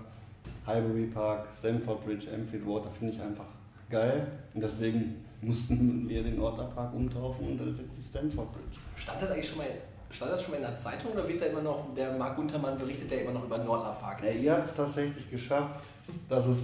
[0.66, 3.46] Highbury Park, Stanford Bridge, Enfield Water finde ich einfach
[3.90, 4.26] geil.
[4.54, 8.78] Und deswegen mussten wir den Orterpark umtaufen und das ist jetzt die Stanford Bridge.
[8.96, 9.66] Stand das eigentlich schon mal,
[10.10, 12.78] stand das schon mal in der Zeitung oder wird da immer noch, der Marc Guntermann
[12.78, 14.22] berichtet ja immer noch über Nordler Park?
[14.22, 15.80] Ja, ihr habt es tatsächlich geschafft,
[16.28, 16.58] dass es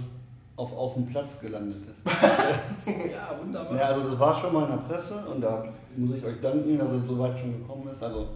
[0.55, 2.05] auf, auf dem Platz gelandet ist.
[2.87, 3.77] ja, wunderbar.
[3.77, 5.65] Ja, also das war schon mal in der Presse und da
[5.97, 8.01] muss ich euch danken, dass es so weit schon gekommen ist.
[8.01, 8.29] Also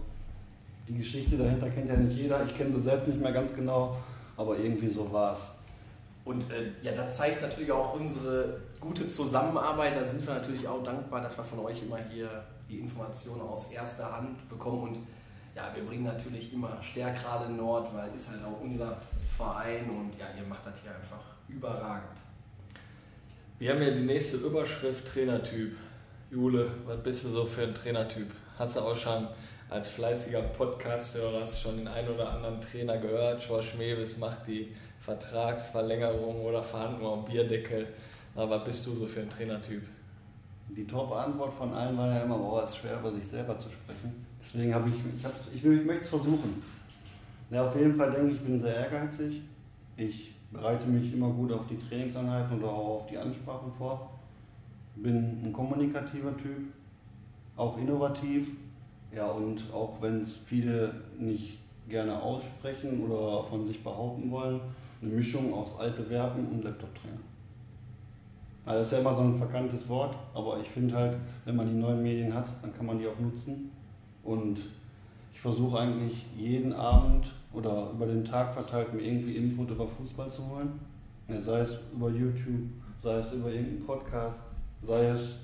[0.88, 2.44] die Geschichte dahinter kennt ja nicht jeder.
[2.44, 3.96] Ich kenne sie selbst nicht mehr ganz genau,
[4.36, 5.38] aber irgendwie so war es.
[6.24, 9.94] Und äh, ja, das zeigt natürlich auch unsere gute Zusammenarbeit.
[9.94, 13.66] Da sind wir natürlich auch dankbar, dass wir von euch immer hier die Informationen aus
[13.66, 14.82] erster Hand bekommen.
[14.82, 15.06] Und
[15.54, 18.98] ja, wir bringen natürlich immer Stärkrade Nord, weil ist halt auch unser
[19.36, 22.20] Verein und ja, ihr macht das hier einfach überragend.
[23.58, 25.76] Wir haben ja die nächste Überschrift Trainertyp.
[26.30, 28.30] Jule, was bist du so für ein Trainertyp?
[28.58, 29.28] Hast du auch schon
[29.74, 33.44] als fleißiger Podcast-Hörer hast schon den einen oder anderen Trainer gehört?
[33.44, 34.68] George Mewes macht die
[35.00, 37.88] Vertragsverlängerung oder Verhandlung am Bierdeckel.
[38.36, 39.82] Aber was bist du so für ein Trainertyp?
[40.76, 43.68] Die Top-Antwort von allen war ja immer, oh, es ist schwer, über sich selber zu
[43.68, 44.24] sprechen.
[44.40, 46.62] Deswegen habe ich, ich, ich, ich möchte es versuchen.
[47.50, 49.42] Ja, auf jeden Fall denke ich, ich bin sehr ehrgeizig.
[49.96, 54.08] Ich bereite mich immer gut auf die Trainingseinheiten oder auch auf die Ansprachen vor.
[54.94, 56.62] Bin ein kommunikativer Typ,
[57.56, 58.46] auch innovativ
[59.14, 61.58] Ja, und auch wenn es viele nicht
[61.88, 64.60] gerne aussprechen oder von sich behaupten wollen,
[65.00, 67.18] eine Mischung aus alte Verben und Laptop-Trainer.
[68.66, 71.66] Also das ist ja immer so ein verkanntes Wort, aber ich finde halt, wenn man
[71.66, 73.70] die neuen Medien hat, dann kann man die auch nutzen.
[74.22, 74.58] Und
[75.32, 80.32] ich versuche eigentlich jeden Abend oder über den Tag verteilt mir irgendwie Input über Fußball
[80.32, 80.80] zu holen.
[81.28, 82.70] Sei es über YouTube,
[83.02, 84.38] sei es über irgendeinen Podcast,
[84.86, 85.38] sei es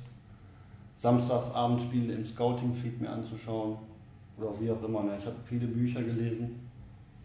[1.00, 3.78] Samstagsabendspiele im Scouting-Feed mir anzuschauen
[4.36, 5.02] oder wie auch immer.
[5.02, 5.16] Ne?
[5.18, 6.68] Ich habe viele Bücher gelesen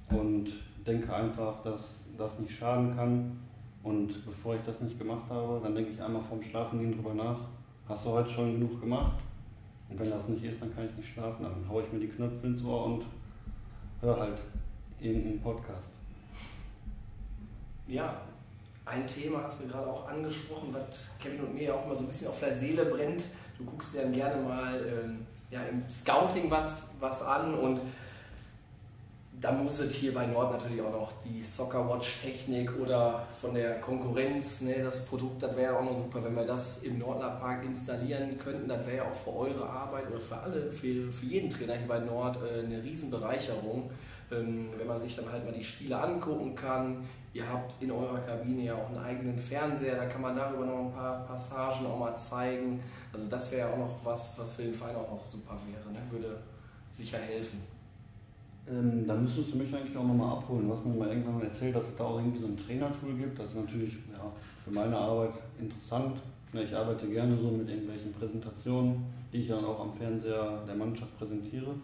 [0.10, 0.48] und
[0.88, 1.82] denke einfach, dass
[2.18, 3.38] das nicht schaden kann.
[3.84, 7.40] Und bevor ich das nicht gemacht habe, dann denke ich einmal vorm Schlafengehen drüber nach.
[7.88, 9.18] Hast du heute schon genug gemacht?
[9.90, 11.44] Und wenn das nicht ist, dann kann ich nicht schlafen.
[11.44, 13.06] Dann haue ich mir die Knöpfe ins Ohr und
[14.02, 14.40] höre halt
[15.00, 15.90] irgendeinen Podcast.
[17.88, 18.22] Ja,
[18.86, 22.04] ein Thema hast du gerade auch angesprochen, was Kevin und mir ja auch immer so
[22.04, 23.28] ein bisschen auf der Seele brennt.
[23.58, 27.82] Du guckst dir dann gerne mal ähm, ja, im Scouting was, was an und
[29.42, 33.54] da muss es hier bei Nord natürlich auch noch die Soccer Watch Technik oder von
[33.54, 37.00] der Konkurrenz, ne, das Produkt, das wäre ja auch noch super, wenn wir das im
[37.00, 38.68] Nordler Park installieren könnten.
[38.68, 41.88] Das wäre ja auch für eure Arbeit oder für alle, für, für jeden Trainer hier
[41.88, 43.92] bei Nord äh, eine Riesenbereicherung, ähm,
[44.30, 47.04] wenn man sich dann halt mal die Spiele angucken kann.
[47.34, 50.86] Ihr habt in eurer Kabine ja auch einen eigenen Fernseher, da kann man darüber noch
[50.86, 52.80] ein paar Passagen auch mal zeigen.
[53.12, 55.94] Also das wäre ja auch noch was, was für den Verein auch noch super wäre,
[55.94, 56.00] ne?
[56.10, 56.40] würde
[56.94, 57.62] sicher helfen.
[58.68, 60.72] Ähm, dann müsstest du mich eigentlich auch nochmal abholen.
[60.72, 63.38] Hast mir mal irgendwann erzählt, dass es da auch irgendwie so ein Trainertool gibt.
[63.38, 64.32] Das ist natürlich ja,
[64.64, 66.18] für meine Arbeit interessant.
[66.52, 70.76] Ja, ich arbeite gerne so mit irgendwelchen Präsentationen, die ich dann auch am Fernseher der
[70.76, 71.76] Mannschaft präsentiere.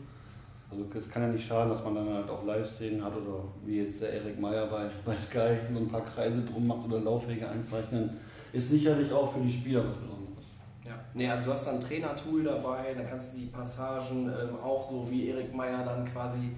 [0.72, 3.84] Also es kann ja nicht schaden, dass man dann halt auch Live-Szenen hat oder wie
[3.84, 7.48] jetzt der Erik Meyer bei, bei Sky so ein paar Kreise drum macht oder Laufwege
[7.48, 8.18] einzeichnen.
[8.54, 10.46] Ist sicherlich auch für die Spieler was Besonderes.
[10.86, 14.82] Ja, nee, also du hast dann Trainertool dabei, da kannst du die Passagen ähm, auch
[14.82, 16.52] so wie Erik Meyer dann quasi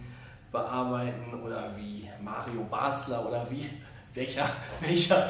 [0.51, 3.66] bearbeiten oder wie Mario Basler oder wie
[4.14, 4.47] welcher,
[4.82, 5.30] welcher,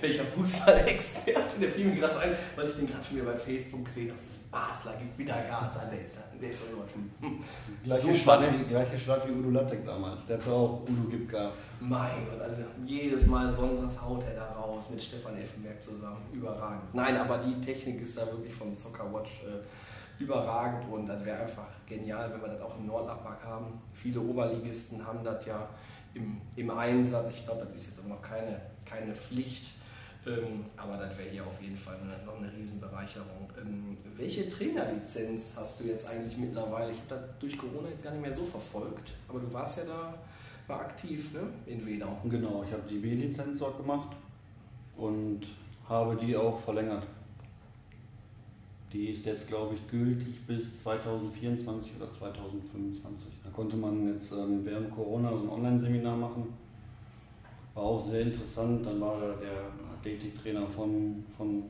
[0.00, 3.84] welcher Fußballexperte, der fiel mir gerade ein, weil ich den gerade schon wieder bei Facebook
[3.84, 4.33] gesehen habe.
[4.54, 7.10] Basler gibt wieder Gas, also der ist, der ist also schon
[7.82, 10.24] gleiche super, Schlag, wie, gleiche Schlag wie Udo Lattek damals.
[10.26, 11.54] Der hat auch Udo gibt Gas.
[11.80, 16.22] Mein Gott, also jedes Mal sonntags haut er da raus mit Stefan Effenberg zusammen.
[16.32, 16.94] Überragend.
[16.94, 21.42] Nein, aber die Technik ist da wirklich vom Soccer Watch äh, überragend und das wäre
[21.42, 23.80] einfach genial, wenn wir das auch im Nordlapppark haben.
[23.92, 25.68] Viele Oberligisten haben das ja
[26.14, 27.30] im, im Einsatz.
[27.30, 29.74] Ich glaube, das ist jetzt aber noch keine, keine Pflicht.
[30.26, 33.48] Ähm, aber das wäre hier auf jeden Fall eine, noch eine Riesenbereicherung.
[33.60, 36.92] Ähm, welche Trainerlizenz hast du jetzt eigentlich mittlerweile?
[36.92, 39.84] Ich habe das durch Corona jetzt gar nicht mehr so verfolgt, aber du warst ja
[39.84, 40.14] da
[40.66, 41.40] war aktiv ne?
[41.66, 42.16] in Wedau.
[42.24, 44.16] Genau, ich habe die B-Lizenz dort gemacht
[44.96, 45.40] und
[45.88, 47.06] habe die auch verlängert.
[48.92, 53.28] Die ist jetzt, glaube ich, gültig bis 2024 oder 2025.
[53.42, 56.54] Da konnte man jetzt ähm, während Corona so ein Online-Seminar machen.
[57.74, 58.86] War auch sehr interessant.
[58.86, 59.64] Dann war der
[60.04, 61.62] Athletiktrainer von, von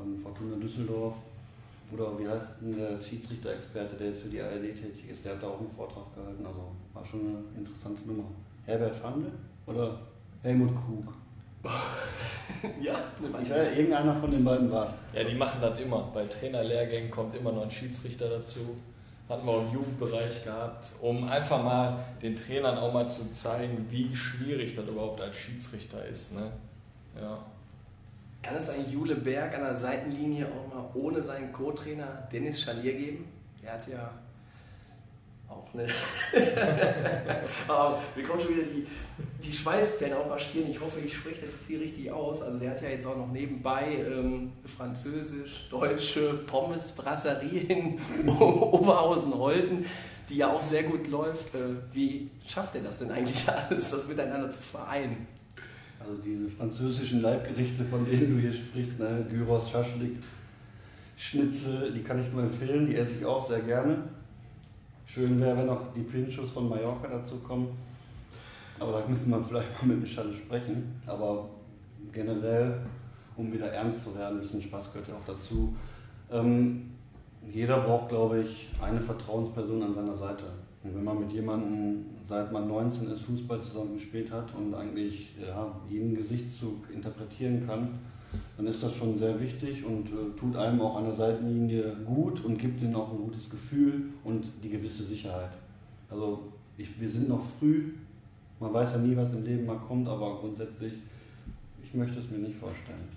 [0.00, 1.16] ähm, Fortuna Düsseldorf.
[1.92, 5.42] Oder wie heißt denn der Schiedsrichter-Experte, der jetzt für die ARD tätig ist, der hat
[5.42, 6.44] da auch einen Vortrag gehalten.
[6.44, 8.24] Also war schon eine interessante Nummer.
[8.64, 9.30] Herbert Fandel
[9.66, 9.96] oder
[10.42, 11.12] Helmut Krug?
[12.80, 16.10] ja, Ich weiß, irgendeiner von den beiden war Ja, die machen das immer.
[16.12, 18.76] Bei Trainerlehrgängen kommt immer noch ein Schiedsrichter dazu.
[19.28, 23.86] Hatten wir auch im Jugendbereich gehabt, um einfach mal den Trainern auch mal zu zeigen,
[23.90, 26.34] wie schwierig das überhaupt als Schiedsrichter ist.
[26.34, 26.50] Ne?
[27.20, 27.38] Ja.
[28.46, 32.92] Kann es einen Jule Berg an der Seitenlinie auch mal ohne seinen Co-Trainer Dennis Schalier
[32.92, 33.24] geben?
[33.60, 34.12] Der hat ja
[35.48, 35.88] auch eine.
[38.14, 38.86] Wir kommen schon wieder die,
[39.44, 40.70] die Schweißpläne auf Stirn.
[40.70, 42.40] Ich hoffe, ich spreche das jetzt hier richtig aus.
[42.40, 47.98] Also, der hat ja jetzt auch noch nebenbei ähm, französisch-deutsche Pommes-Brasserie in
[48.38, 49.86] Oberhausen-Holten,
[50.28, 51.52] die ja auch sehr gut läuft.
[51.56, 55.26] Äh, wie schafft er das denn eigentlich alles, das miteinander zu vereinen?
[56.06, 59.26] Also diese französischen Leibgerichte, von denen du hier sprichst, ne?
[59.28, 60.18] Gyros, Schaschlik,
[61.16, 63.98] Schnitzel, die kann ich nur empfehlen, die esse ich auch sehr gerne.
[65.04, 67.68] Schön wäre, wenn noch die Pinchos von Mallorca dazu kommen.
[68.78, 71.00] Aber da müssen wir vielleicht mal mit Michelle sprechen.
[71.06, 71.48] Aber
[72.12, 72.78] generell,
[73.36, 75.74] um wieder ernst zu werden, ein bisschen Spaß gehört ja auch dazu.
[76.30, 76.92] Ähm,
[77.52, 80.44] jeder braucht, glaube ich, eine Vertrauensperson an seiner Seite.
[80.86, 85.34] Und wenn man mit jemandem, seit man 19 ist, Fußball zusammen gespielt hat und eigentlich
[85.40, 87.98] ja, jeden Gesichtszug interpretieren kann,
[88.56, 92.44] dann ist das schon sehr wichtig und äh, tut einem auch an der Seitenlinie gut
[92.44, 95.52] und gibt ihnen auch ein gutes Gefühl und die gewisse Sicherheit.
[96.10, 97.92] Also ich, wir sind noch früh,
[98.60, 100.92] man weiß ja nie, was im Leben mal kommt, aber grundsätzlich,
[101.82, 103.08] ich möchte es mir nicht vorstellen.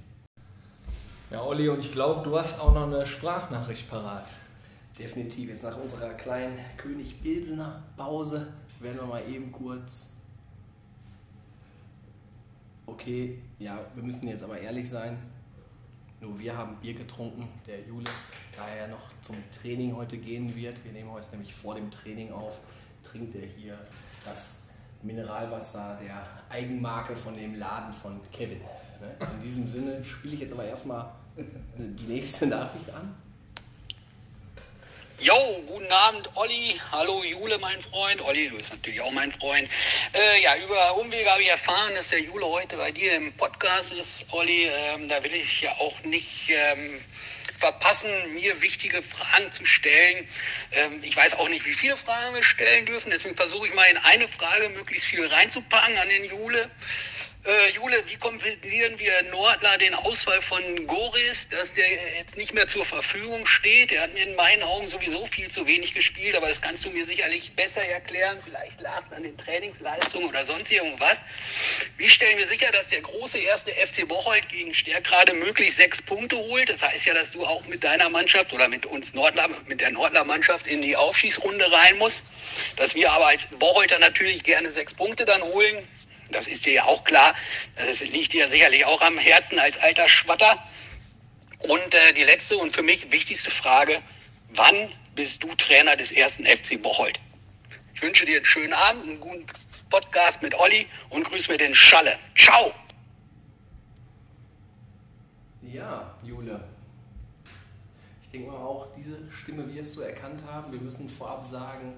[1.32, 4.26] Ja, Olli, und ich glaube, du hast auch noch eine Sprachnachricht parat.
[5.00, 5.50] Definitiv.
[5.50, 10.12] Jetzt nach unserer kleinen König Pilsener Pause werden wir mal eben kurz.
[12.86, 15.18] Okay, ja, wir müssen jetzt aber ehrlich sein.
[16.20, 18.10] Nur wir haben Bier getrunken, der Jule,
[18.58, 20.84] da er noch zum Training heute gehen wird.
[20.84, 22.60] Wir nehmen heute nämlich vor dem Training auf,
[23.02, 23.78] trinkt er hier
[24.26, 24.64] das
[25.02, 28.60] Mineralwasser der Eigenmarke von dem Laden von Kevin.
[29.00, 29.16] Ne?
[29.34, 31.10] In diesem Sinne spiele ich jetzt aber erstmal
[31.78, 33.16] die nächste Nachricht an.
[35.22, 36.80] Jo, guten Abend, Olli.
[36.94, 38.22] Hallo, Jule, mein Freund.
[38.22, 39.70] Olli, du bist natürlich auch mein Freund.
[40.14, 43.92] Äh, ja, über Umwege habe ich erfahren, dass der Jule heute bei dir im Podcast
[43.92, 44.26] ist.
[44.32, 47.04] Olli, ähm, da will ich ja auch nicht ähm,
[47.58, 50.26] verpassen, mir wichtige Fragen zu stellen.
[50.72, 53.12] Ähm, ich weiß auch nicht, wie viele Fragen wir stellen dürfen.
[53.12, 56.72] Deswegen versuche ich mal in eine Frage möglichst viel reinzupacken an den Jule.
[57.46, 61.86] Äh, Jule, wie kompensieren wir Nordler den Ausfall von Goris, dass der
[62.18, 63.92] jetzt nicht mehr zur Verfügung steht?
[63.92, 66.90] Der hat mir in meinen Augen sowieso viel zu wenig gespielt, aber das kannst du
[66.90, 68.42] mir sicherlich besser erklären.
[68.44, 71.24] Vielleicht lag es an den Trainingsleistungen oder sonst irgendwas.
[71.98, 76.36] Wie stellen wir sicher, dass der große erste FC Bocholt gegen Stärkrade möglichst sechs Punkte
[76.36, 76.68] holt?
[76.68, 79.92] Das heißt ja, dass du auch mit deiner Mannschaft oder mit uns Nordler, mit der
[79.92, 82.22] Nordler Mannschaft in die Aufschießrunde rein musst.
[82.76, 85.88] Dass wir aber als Bocholter natürlich gerne sechs Punkte dann holen
[86.32, 87.34] das ist dir ja auch klar.
[87.76, 90.64] Das liegt dir sicherlich auch am Herzen als alter Schwatter.
[91.60, 94.02] Und äh, die letzte und für mich wichtigste Frage,
[94.50, 97.20] wann bist du Trainer des ersten FC Bocholt?
[97.94, 99.46] Ich wünsche dir einen schönen Abend, einen guten
[99.90, 102.18] Podcast mit Olli und grüß mir den Schalle.
[102.38, 102.72] Ciao!
[105.62, 106.64] Ja, Jule.
[108.24, 110.72] Ich denke mal auch, diese Stimme wirst du erkannt haben.
[110.72, 111.98] Wir müssen vorab sagen,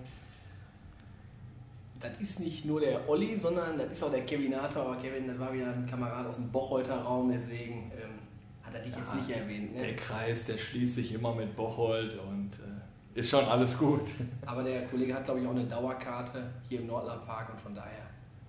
[2.02, 4.86] das ist nicht nur der Olli, sondern das ist auch der Kevinator.
[4.86, 8.20] Aber Kevin, das war wieder ein Kamerad aus dem Bocholter Raum, deswegen ähm,
[8.64, 9.76] hat er dich ja, jetzt nicht erwähnt.
[9.76, 9.82] Ne?
[9.82, 14.02] Der Kreis, der schließt sich immer mit Bocholt und äh, ist schon alles gut.
[14.46, 18.08] Aber der Kollege hat, glaube ich, auch eine Dauerkarte hier im Nordlandpark und von daher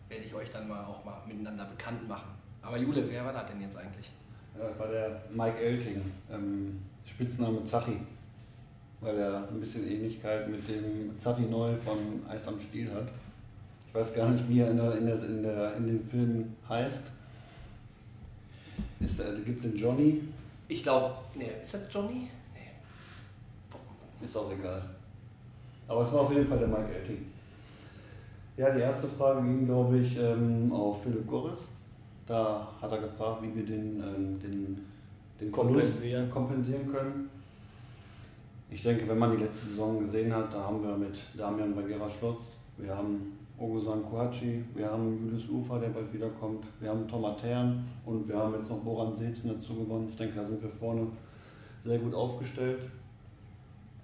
[0.09, 2.31] werde ich euch dann mal auch mal miteinander bekannt machen.
[2.63, 4.11] Aber Jule, wer war das denn jetzt eigentlich?
[4.57, 6.01] Ja, war der Mike Elting,
[6.31, 7.99] ähm, Spitzname Zachi,
[9.01, 13.09] weil er ein bisschen Ähnlichkeit mit dem Zachi Neu von Eis am Stiel hat.
[13.93, 16.57] Ich weiß gar nicht, wie er in, der, in, der, in, der, in den Filmen
[16.67, 17.03] heißt.
[18.99, 20.23] Gibt es den Johnny?
[20.67, 22.31] Ich glaube, nee, ist das Johnny?
[22.55, 24.25] Nee.
[24.25, 24.83] Ist auch egal.
[25.87, 27.27] Aber es war auf jeden Fall der Mike Elting.
[28.57, 31.59] Ja, die erste Frage ging, glaube ich, ähm, auf Philipp Goris.
[32.27, 34.87] Da hat er gefragt, wie wir den, ähm, den,
[35.39, 36.31] den kompensieren.
[36.31, 37.29] kompensieren können.
[38.71, 42.09] Ich denke, wenn man die letzte Saison gesehen hat, da haben wir mit Damian Bagheera
[42.09, 42.41] Schlotz,
[42.83, 47.85] wir haben Ogusan Kuhachi, wir haben Julius Ufer, der bald wiederkommt, wir haben Thomas Tern
[48.05, 50.09] und wir haben jetzt noch Boran Sezen dazu gewonnen.
[50.09, 51.07] Ich denke, da sind wir vorne
[51.85, 52.81] sehr gut aufgestellt.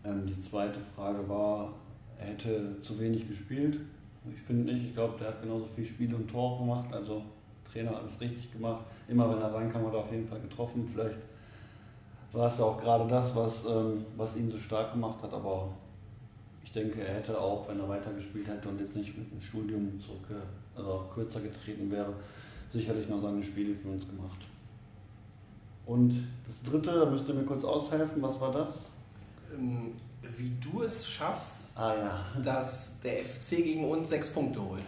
[0.04, 1.72] Ähm, die zweite Frage war,
[2.18, 3.80] er hätte zu wenig gespielt.
[4.32, 7.22] Ich finde nicht, ich glaube, der hat genauso viel Spiele und Tor gemacht, also
[7.70, 8.84] Trainer alles richtig gemacht.
[9.08, 10.88] Immer wenn er reinkam, hat er auf jeden Fall getroffen.
[10.92, 11.18] Vielleicht
[12.32, 15.68] war es ja auch gerade das, was, ähm, was ihn so stark gemacht hat, aber
[16.82, 20.26] denke, er hätte auch, wenn er weitergespielt hätte und jetzt nicht mit dem Studium zurück,
[20.76, 22.12] also kürzer getreten wäre,
[22.72, 24.38] sicherlich noch seine Spiele für uns gemacht.
[25.86, 26.14] Und
[26.46, 28.90] das dritte, da müsst ihr mir kurz aushelfen, was war das?
[29.54, 29.94] Ähm,
[30.36, 32.40] wie du es schaffst, ah, ja.
[32.42, 34.82] dass der FC gegen uns sechs Punkte holt.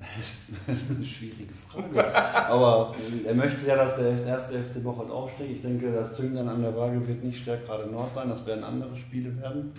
[0.00, 2.14] Das ist eine schwierige Frage.
[2.14, 2.94] Aber
[3.26, 5.50] er möchte ja, dass der erste FC Bocholt aufsteigt.
[5.56, 8.28] Ich denke, das Zünglein an der Waage wird nicht stärker gerade Nord sein.
[8.28, 9.72] Das werden andere Spiele werden.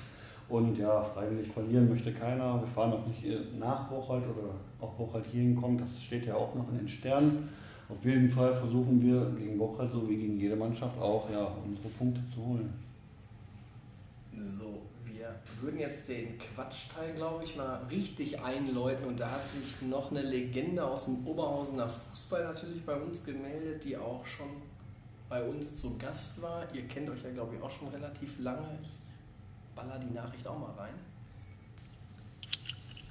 [0.49, 2.59] Und ja, freiwillig verlieren möchte keiner.
[2.59, 3.23] Wir fahren auch nicht
[3.59, 4.49] nach Bocholt oder
[4.81, 5.81] auch Bocholt hierhin kommt.
[5.81, 7.49] Das steht ja auch noch in den Sternen.
[7.87, 11.89] Auf jeden Fall versuchen wir gegen Bocholt, so wie gegen jede Mannschaft, auch ja, unsere
[11.89, 12.73] Punkte zu holen.
[14.37, 14.81] So,
[15.59, 19.05] würden jetzt den Quatschteil, glaube ich, mal richtig einläuten.
[19.05, 23.83] Und da hat sich noch eine Legende aus dem Oberhausener Fußball natürlich bei uns gemeldet,
[23.83, 24.61] die auch schon
[25.29, 26.67] bei uns zu Gast war.
[26.73, 28.79] Ihr kennt euch ja, glaube ich, auch schon relativ lange.
[28.81, 30.93] Ich baller die Nachricht auch mal rein.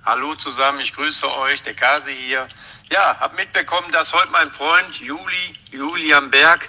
[0.04, 2.48] Hallo zusammen, ich grüße euch, der Kasi hier.
[2.90, 6.68] Ja, hab mitbekommen, dass heute mein Freund Juli, Julian Berg,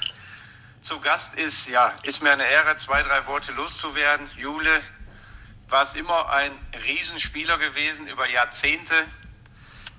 [0.81, 1.67] zu Gast ist.
[1.69, 4.29] Ja, ist mir eine Ehre, zwei, drei Worte loszuwerden.
[4.37, 4.81] Jule,
[5.69, 6.51] war es immer ein
[6.83, 8.95] Riesenspieler gewesen über Jahrzehnte.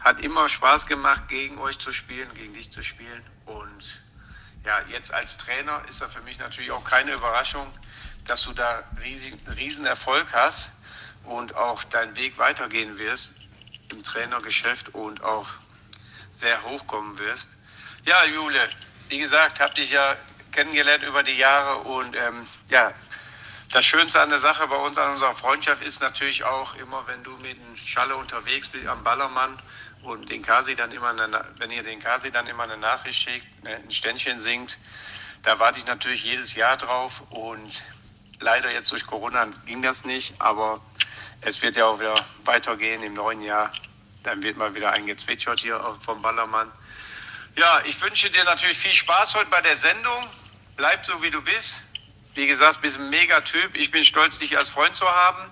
[0.00, 3.22] Hat immer Spaß gemacht, gegen euch zu spielen, gegen dich zu spielen.
[3.46, 4.00] Und
[4.64, 7.66] ja, jetzt als Trainer ist er für mich natürlich auch keine Überraschung,
[8.26, 10.70] dass du da riesen, riesen Erfolg hast
[11.24, 13.32] und auch deinen Weg weitergehen wirst
[13.90, 15.48] im Trainergeschäft und auch
[16.34, 17.50] sehr hochkommen wirst.
[18.04, 18.68] Ja, Jule,
[19.08, 20.16] wie gesagt, habe dich ja
[20.52, 22.92] kennengelernt über die Jahre und ähm, ja,
[23.72, 27.22] das Schönste an der Sache bei uns, an unserer Freundschaft ist natürlich auch immer, wenn
[27.22, 29.56] du mit dem Schalle unterwegs bist am Ballermann
[30.02, 33.64] und den Kasi dann immer, eine, wenn ihr den Kasi dann immer eine Nachricht schickt,
[33.64, 34.78] ne, ein Ständchen singt,
[35.42, 37.82] da warte ich natürlich jedes Jahr drauf und
[38.40, 40.80] leider jetzt durch Corona ging das nicht, aber
[41.40, 42.14] es wird ja auch wieder
[42.44, 43.72] weitergehen im neuen Jahr.
[44.22, 46.70] Dann wird mal wieder eingezwitschert hier vom Ballermann.
[47.56, 50.26] Ja, ich wünsche dir natürlich viel Spaß heute bei der Sendung.
[50.76, 51.84] Bleib so, wie du bist.
[52.40, 53.76] Wie gesagt, bist ein Megatyp.
[53.76, 55.50] Ich bin stolz, dich als Freund zu haben.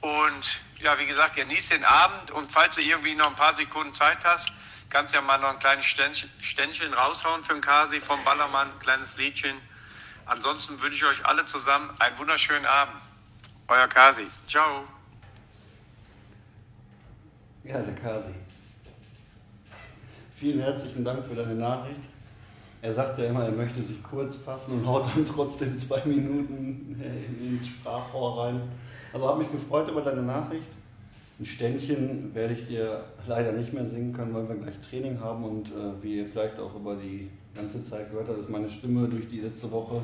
[0.00, 2.30] Und ja, wie gesagt, genieß den Abend.
[2.30, 4.50] Und falls du irgendwie noch ein paar Sekunden Zeit hast,
[4.88, 8.80] kannst du ja mal noch ein kleines Ständchen raushauen für den Kasi vom Ballermann, ein
[8.80, 9.60] kleines Liedchen.
[10.24, 12.96] Ansonsten wünsche ich euch alle zusammen einen wunderschönen Abend.
[13.68, 14.28] Euer Kasi.
[14.46, 14.88] Ciao.
[17.64, 18.34] Ja, der Kasi.
[20.38, 22.00] Vielen herzlichen Dank für deine Nachricht.
[22.80, 27.02] Er sagt ja immer, er möchte sich kurz fassen und haut dann trotzdem zwei Minuten
[27.40, 28.60] ins Sprachrohr rein.
[29.12, 30.68] Also habe mich gefreut über deine Nachricht.
[31.40, 35.44] Ein Ständchen werde ich dir leider nicht mehr singen können, weil wir gleich Training haben
[35.44, 39.08] und äh, wie ihr vielleicht auch über die ganze Zeit gehört habt, ist meine Stimme
[39.08, 40.02] durch die letzte Woche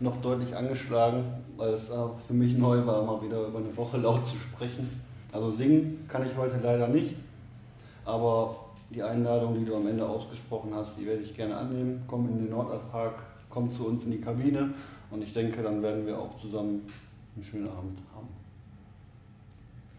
[0.00, 1.24] noch deutlich angeschlagen,
[1.56, 1.94] weil es äh,
[2.26, 4.88] für mich neu war, mal wieder über eine Woche laut zu sprechen.
[5.32, 7.14] Also singen kann ich heute leider nicht,
[8.04, 8.56] aber
[8.90, 12.02] die Einladung, die du am Ende ausgesprochen hast, die werde ich gerne annehmen.
[12.06, 14.74] Komm in den Nordalpark, komm zu uns in die Kabine
[15.10, 16.86] und ich denke, dann werden wir auch zusammen
[17.34, 18.28] einen schönen Abend haben.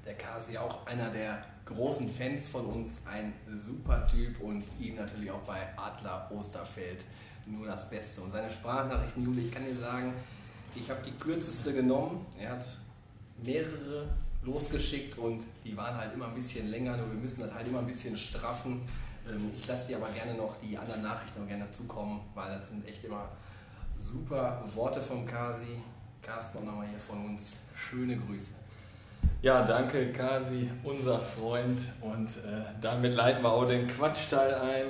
[0.05, 5.31] Der Kasi auch einer der großen Fans von uns, ein super Typ und ihm natürlich
[5.31, 7.05] auch bei Adler Osterfeld
[7.47, 8.21] nur das Beste.
[8.21, 10.13] Und seine Sprachnachrichten, Juli, ich kann dir sagen,
[10.75, 12.25] ich habe die kürzeste genommen.
[12.39, 12.65] Er hat
[13.43, 14.07] mehrere
[14.43, 17.79] losgeschickt und die waren halt immer ein bisschen länger, nur wir müssen das halt immer
[17.79, 18.81] ein bisschen straffen.
[19.29, 22.69] Ähm, ich lasse dir aber gerne noch die anderen Nachrichten noch gerne zukommen, weil das
[22.69, 23.29] sind echt immer
[23.97, 25.67] super Worte vom Kasi.
[26.21, 27.57] Carsten, auch nochmal hier von uns.
[27.75, 28.53] Schöne Grüße.
[29.41, 31.79] Ja, danke Kasi, unser Freund.
[31.99, 34.85] Und äh, damit leiten wir auch den Quatschteil ein.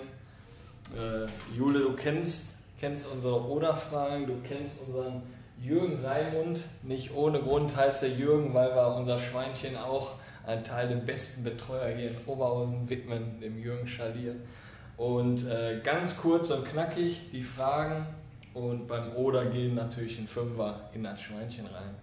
[0.97, 5.23] Äh, Jule, du kennst, kennst unsere Oder-Fragen, du kennst unseren
[5.61, 6.65] Jürgen Raimund.
[6.83, 11.43] Nicht ohne Grund heißt er Jürgen, weil wir unser Schweinchen auch einen Teil dem besten
[11.43, 14.35] Betreuer hier in Oberhausen widmen, dem Jürgen Schalier.
[14.97, 18.07] Und äh, ganz kurz und knackig die Fragen
[18.53, 21.95] und beim Oder gehen natürlich ein Fünfer in das Schweinchen rein.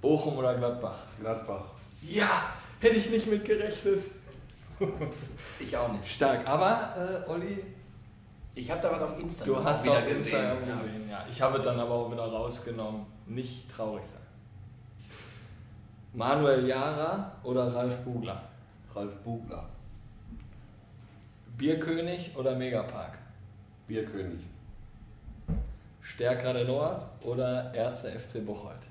[0.00, 1.06] Bochum oder Gladbach?
[1.20, 1.64] Gladbach.
[2.02, 4.04] Ja, hätte ich nicht mit gerechnet.
[5.58, 6.08] ich auch nicht.
[6.08, 6.46] Stark.
[6.46, 6.94] Aber,
[7.26, 7.64] äh, Olli,
[8.58, 10.18] ich habe da was auf Instagram du hast wieder auf gesehen.
[10.18, 11.10] Instagram gesehen.
[11.10, 11.26] Ja.
[11.30, 13.06] Ich habe dann aber auch wieder rausgenommen.
[13.26, 14.22] Nicht traurig sein.
[16.12, 18.42] Manuel Jara oder Ralf Bugler?
[18.94, 19.68] Ralf Bugler.
[21.56, 23.18] Bierkönig oder Megapark?
[23.86, 24.40] Bierkönig.
[26.00, 28.06] Stärkrade Nord oder 1.
[28.06, 28.88] FC Bocholt?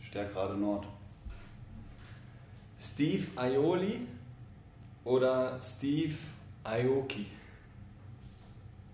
[0.00, 0.86] Stärkrade Nord.
[2.78, 4.06] Steve Aioli
[5.04, 6.14] oder Steve
[6.64, 7.26] Aoki.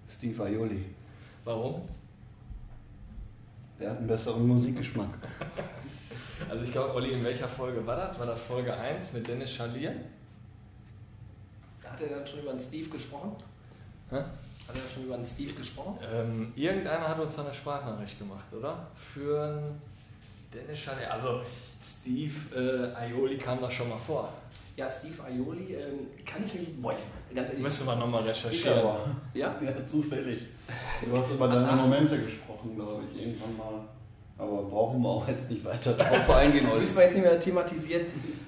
[0.09, 0.85] Steve Aioli.
[1.45, 1.89] Warum?
[3.79, 5.09] Der hat einen besseren Musikgeschmack.
[6.51, 8.19] also ich glaube, Olli, in welcher Folge war das?
[8.19, 9.95] War das Folge 1 mit Dennis Schalier?
[11.85, 13.37] Hat er dann schon über einen Steve gesprochen?
[14.11, 14.17] Hä?
[14.17, 15.99] Hat er schon über einen Steve gesprochen?
[16.13, 18.87] Ähm, irgendeiner hat uns eine Sprachnachricht gemacht, oder?
[18.95, 19.73] Für
[20.53, 21.13] Dennis Schalier.
[21.13, 21.41] Also
[21.83, 24.33] Steve äh, Aioli kam da schon mal vor.
[24.81, 26.81] Ja, Steve Aioli, ähm, kann ich mich.
[26.81, 26.95] Boah,
[27.35, 27.65] ganz ehrlich.
[27.65, 28.79] Müssen wir nochmal recherchieren.
[29.35, 29.55] Ja?
[29.61, 30.47] ja, zufällig.
[31.05, 33.81] Du hast über deine Momente gesprochen, glaube ich, irgendwann mal.
[34.39, 36.67] Aber brauchen wir auch jetzt nicht weiter darauf eingehen.
[36.79, 38.07] Müssen wir jetzt nicht mehr thematisieren.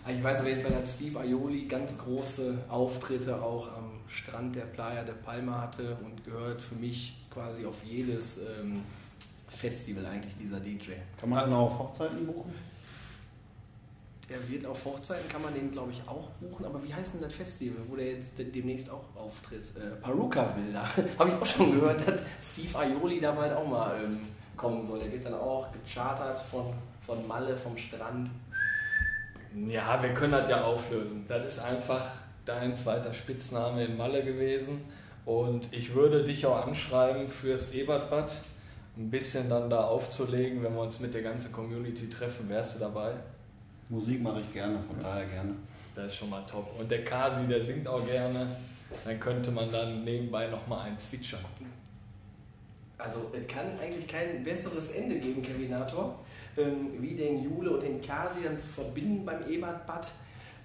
[0.08, 4.62] Ich weiß auf jeden Fall, dass Steve Aioli ganz große Auftritte auch am Strand der
[4.62, 8.80] Playa de Palma hatte und gehört für mich quasi auf jedes ähm,
[9.48, 10.92] Festival eigentlich dieser DJ.
[11.20, 12.54] Kann man halt noch Hochzeiten buchen?
[14.32, 17.20] Der wird auf Hochzeiten, kann man den glaube ich auch buchen, aber wie heißt denn
[17.20, 19.62] das Festival, wo der jetzt demnächst auch auftritt?
[19.76, 20.84] Äh, Paruka Wilder.
[21.18, 24.20] Habe ich auch schon gehört, dass Steve Aioli da bald auch mal ähm,
[24.56, 25.00] kommen soll.
[25.00, 26.72] Der wird dann auch gechartert von,
[27.04, 28.30] von Malle, vom Strand.
[29.68, 31.26] Ja, wir können das ja auflösen.
[31.28, 32.02] Das ist einfach
[32.46, 34.80] dein zweiter Spitzname in Malle gewesen.
[35.26, 38.32] Und ich würde dich auch anschreiben fürs Ebertbad,
[38.96, 42.48] ein bisschen dann da aufzulegen, wenn wir uns mit der ganzen Community treffen.
[42.48, 43.12] Wärst du dabei?
[43.92, 45.54] Musik mache ich gerne, von daher gerne.
[45.94, 46.80] Das ist schon mal top.
[46.80, 48.56] Und der Kasi, der singt auch gerne.
[49.04, 51.44] Dann könnte man dann nebenbei nochmal einen zwitschern.
[52.96, 56.20] Also es kann eigentlich kein besseres Ende geben, Kevinator,
[56.56, 60.10] ähm, wie den Jule und den Kasi dann zu verbinden beim Ebertbad.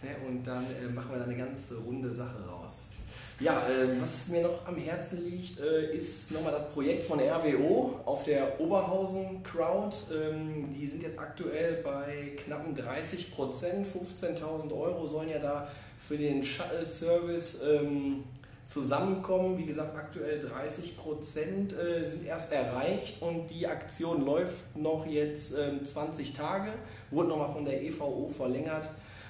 [0.02, 0.16] Ne?
[0.26, 2.92] Und dann äh, machen wir da eine ganze runde Sache raus.
[3.40, 8.00] Ja, äh, was mir noch am Herzen liegt, äh, ist nochmal das Projekt von RWO
[8.04, 9.96] auf der Oberhausen Crowd.
[10.12, 15.68] Ähm, die sind jetzt aktuell bei knappen 30 Prozent, 15.000 Euro sollen ja da
[16.00, 18.24] für den Shuttle-Service ähm,
[18.66, 19.60] zusammenkommen.
[19.60, 25.54] Wie gesagt, aktuell 30 Prozent äh, sind erst erreicht und die Aktion läuft noch jetzt
[25.56, 26.72] ähm, 20 Tage,
[27.12, 28.90] wurde nochmal von der EVO verlängert,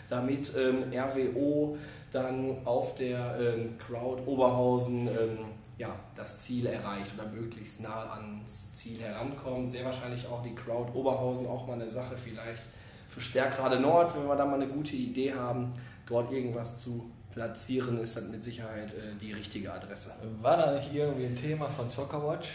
[0.10, 1.78] damit ähm, RWO
[2.12, 5.38] dann auf der ähm, Crowd Oberhausen ähm,
[5.78, 9.72] ja, das Ziel erreicht oder möglichst nah ans Ziel herankommt.
[9.72, 12.64] Sehr wahrscheinlich auch die Crowd Oberhausen auch mal eine Sache vielleicht
[13.08, 15.74] für Stärkrade Nord, wenn wir da mal eine gute Idee haben,
[16.06, 20.12] dort irgendwas zu platzieren, ist dann mit Sicherheit äh, die richtige Adresse.
[20.42, 22.50] War da nicht irgendwie ein Thema von Soccerwatch?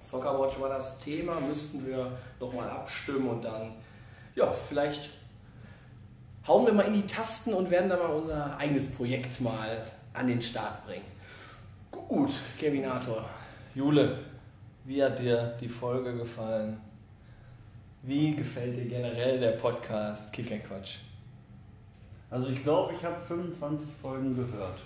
[0.00, 3.72] Soccerwatch war das Thema, müssten wir nochmal abstimmen und dann,
[4.34, 5.10] ja, vielleicht
[6.46, 9.82] hauen wir mal in die Tasten und werden da mal unser eigenes Projekt mal
[10.12, 11.04] an den Start bringen.
[11.90, 13.24] Gut, Kevinator.
[13.74, 14.18] Jule,
[14.84, 16.80] wie hat dir die Folge gefallen?
[18.02, 20.96] Wie gefällt dir generell der Podcast Kick and Quatsch?
[22.30, 24.80] Also ich glaube, ich habe 25 Folgen gehört.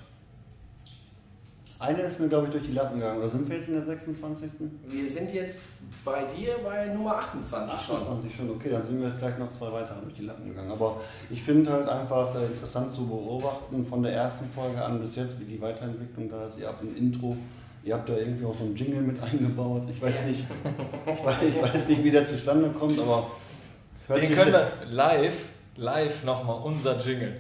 [1.81, 3.19] Eine ist mir, glaube ich, durch die Lappen gegangen.
[3.19, 4.51] Oder sind wir jetzt in der 26.?
[4.87, 5.61] Wir sind jetzt
[6.05, 7.97] bei dir bei Nummer 28 schon.
[7.97, 10.73] 28 schon, okay, dann sind wir jetzt gleich noch zwei weitere durch die Lappen gegangen.
[10.73, 11.01] Aber
[11.31, 15.39] ich finde halt einfach äh, interessant zu beobachten von der ersten Folge an bis jetzt,
[15.39, 16.59] wie die Weiterentwicklung da ist.
[16.59, 17.37] Ihr habt ein Intro,
[17.85, 19.83] ihr habt da irgendwie auch so einen Jingle mit eingebaut.
[19.89, 20.45] Ich weiß nicht,
[21.07, 23.31] ich weiß, ich weiß nicht wie der zustande kommt, aber...
[24.09, 25.45] hört Den können wir live,
[25.77, 27.37] live nochmal unser Jingle.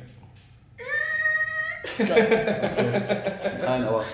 [1.98, 4.04] Nein, aber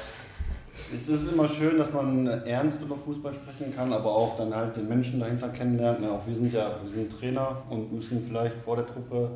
[0.94, 4.76] es ist immer schön, dass man ernst über Fußball sprechen kann, aber auch dann halt
[4.76, 6.00] den Menschen dahinter kennenlernt.
[6.02, 9.30] Ja, auch wir sind ja wir sind Trainer und müssen vielleicht vor der Truppe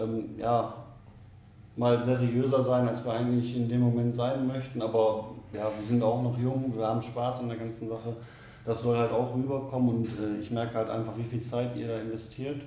[0.00, 0.74] ähm, ja,
[1.76, 4.80] mal seriöser sein, als wir eigentlich in dem Moment sein möchten.
[4.80, 8.16] Aber ja, wir sind auch noch jung, wir haben Spaß an der ganzen Sache.
[8.64, 11.88] Das soll halt auch rüberkommen und äh, ich merke halt einfach, wie viel Zeit ihr
[11.88, 12.62] da investiert.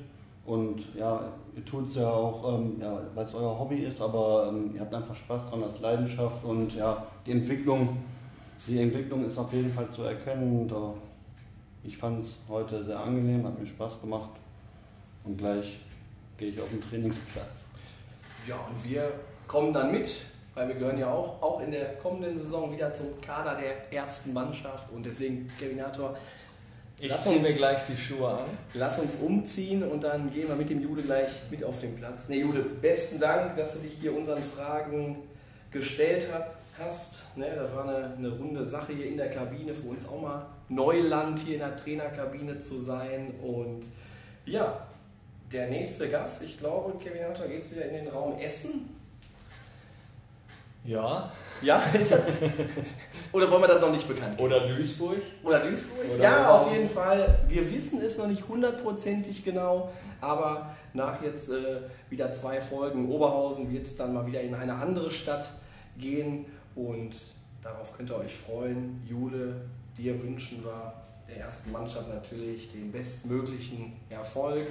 [0.46, 1.22] Und ja,
[1.56, 4.82] ihr tut es ja auch, ähm, ja, weil es euer Hobby ist, aber ähm, ihr
[4.82, 7.98] habt einfach Spaß dran als Leidenschaft und ja, die Entwicklung,
[8.68, 10.62] die Entwicklung ist auf jeden Fall zu erkennen.
[10.62, 14.32] Und, äh, ich fand es heute sehr angenehm, hat mir Spaß gemacht
[15.24, 15.80] und gleich
[16.38, 17.66] gehe ich auf den Trainingsplatz.
[18.48, 19.12] Ja, und wir
[19.48, 23.20] kommen dann mit, weil wir gehören ja auch, auch in der kommenden Saison wieder zum
[23.22, 24.92] Kader der ersten Mannschaft.
[24.92, 26.16] Und deswegen, Kevinator,
[26.98, 28.46] Ich Lass ziehe uns- mir gleich die Schuhe an.
[28.74, 32.30] lass uns umziehen und dann gehen wir mit dem Jude gleich mit auf den Platz.
[32.30, 35.18] Ne, Jude, besten Dank, dass du dich hier unseren Fragen
[35.72, 37.38] gestellt hat, hast.
[37.38, 40.46] Ne, das war eine, eine runde Sache hier in der Kabine, für uns auch mal
[40.70, 43.36] Neuland hier in der Trainerkabine zu sein.
[43.42, 43.86] Und
[44.46, 44.88] ja,
[45.52, 48.90] der nächste Gast, ich glaube, Kevinator, geht es wieder in den Raum Essen.
[50.84, 51.32] Ja.
[51.62, 51.82] Ja,
[53.32, 54.44] oder wollen wir das noch nicht bekannt geben?
[54.44, 55.18] Oder Duisburg.
[55.44, 56.06] Oder Duisburg?
[56.14, 57.40] Oder ja, auf jeden Fall.
[57.48, 59.90] Wir wissen es noch nicht hundertprozentig genau,
[60.22, 64.76] aber nach jetzt äh, wieder zwei Folgen Oberhausen wird es dann mal wieder in eine
[64.76, 65.54] andere Stadt
[65.98, 66.46] gehen
[66.76, 67.16] und
[67.62, 69.02] darauf könnt ihr euch freuen.
[69.08, 69.62] Jule,
[69.98, 70.94] dir wünschen wir
[71.28, 74.68] der ersten Mannschaft natürlich den bestmöglichen Erfolg.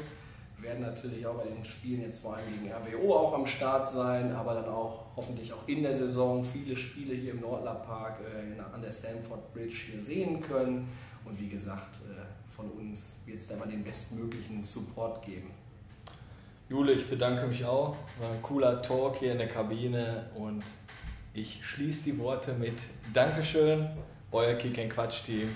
[0.56, 3.90] Wir werden natürlich auch bei den Spielen jetzt vor allem gegen RWO auch am Start
[3.90, 8.20] sein, aber dann auch hoffentlich auch in der Saison viele Spiele hier im Nordler Park
[8.20, 10.88] äh, an der Stamford Bridge hier sehen können.
[11.24, 15.50] Und wie gesagt, äh, von uns wird es da mal den bestmöglichen Support geben.
[16.68, 17.96] Jule, ich bedanke mich auch.
[18.20, 20.62] War ein cooler Talk hier in der Kabine und
[21.34, 22.74] ich schließe die Worte mit
[23.12, 23.88] Dankeschön,
[24.30, 25.54] euer Kick Quatsch Team.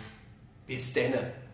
[0.67, 1.48] Bis denne!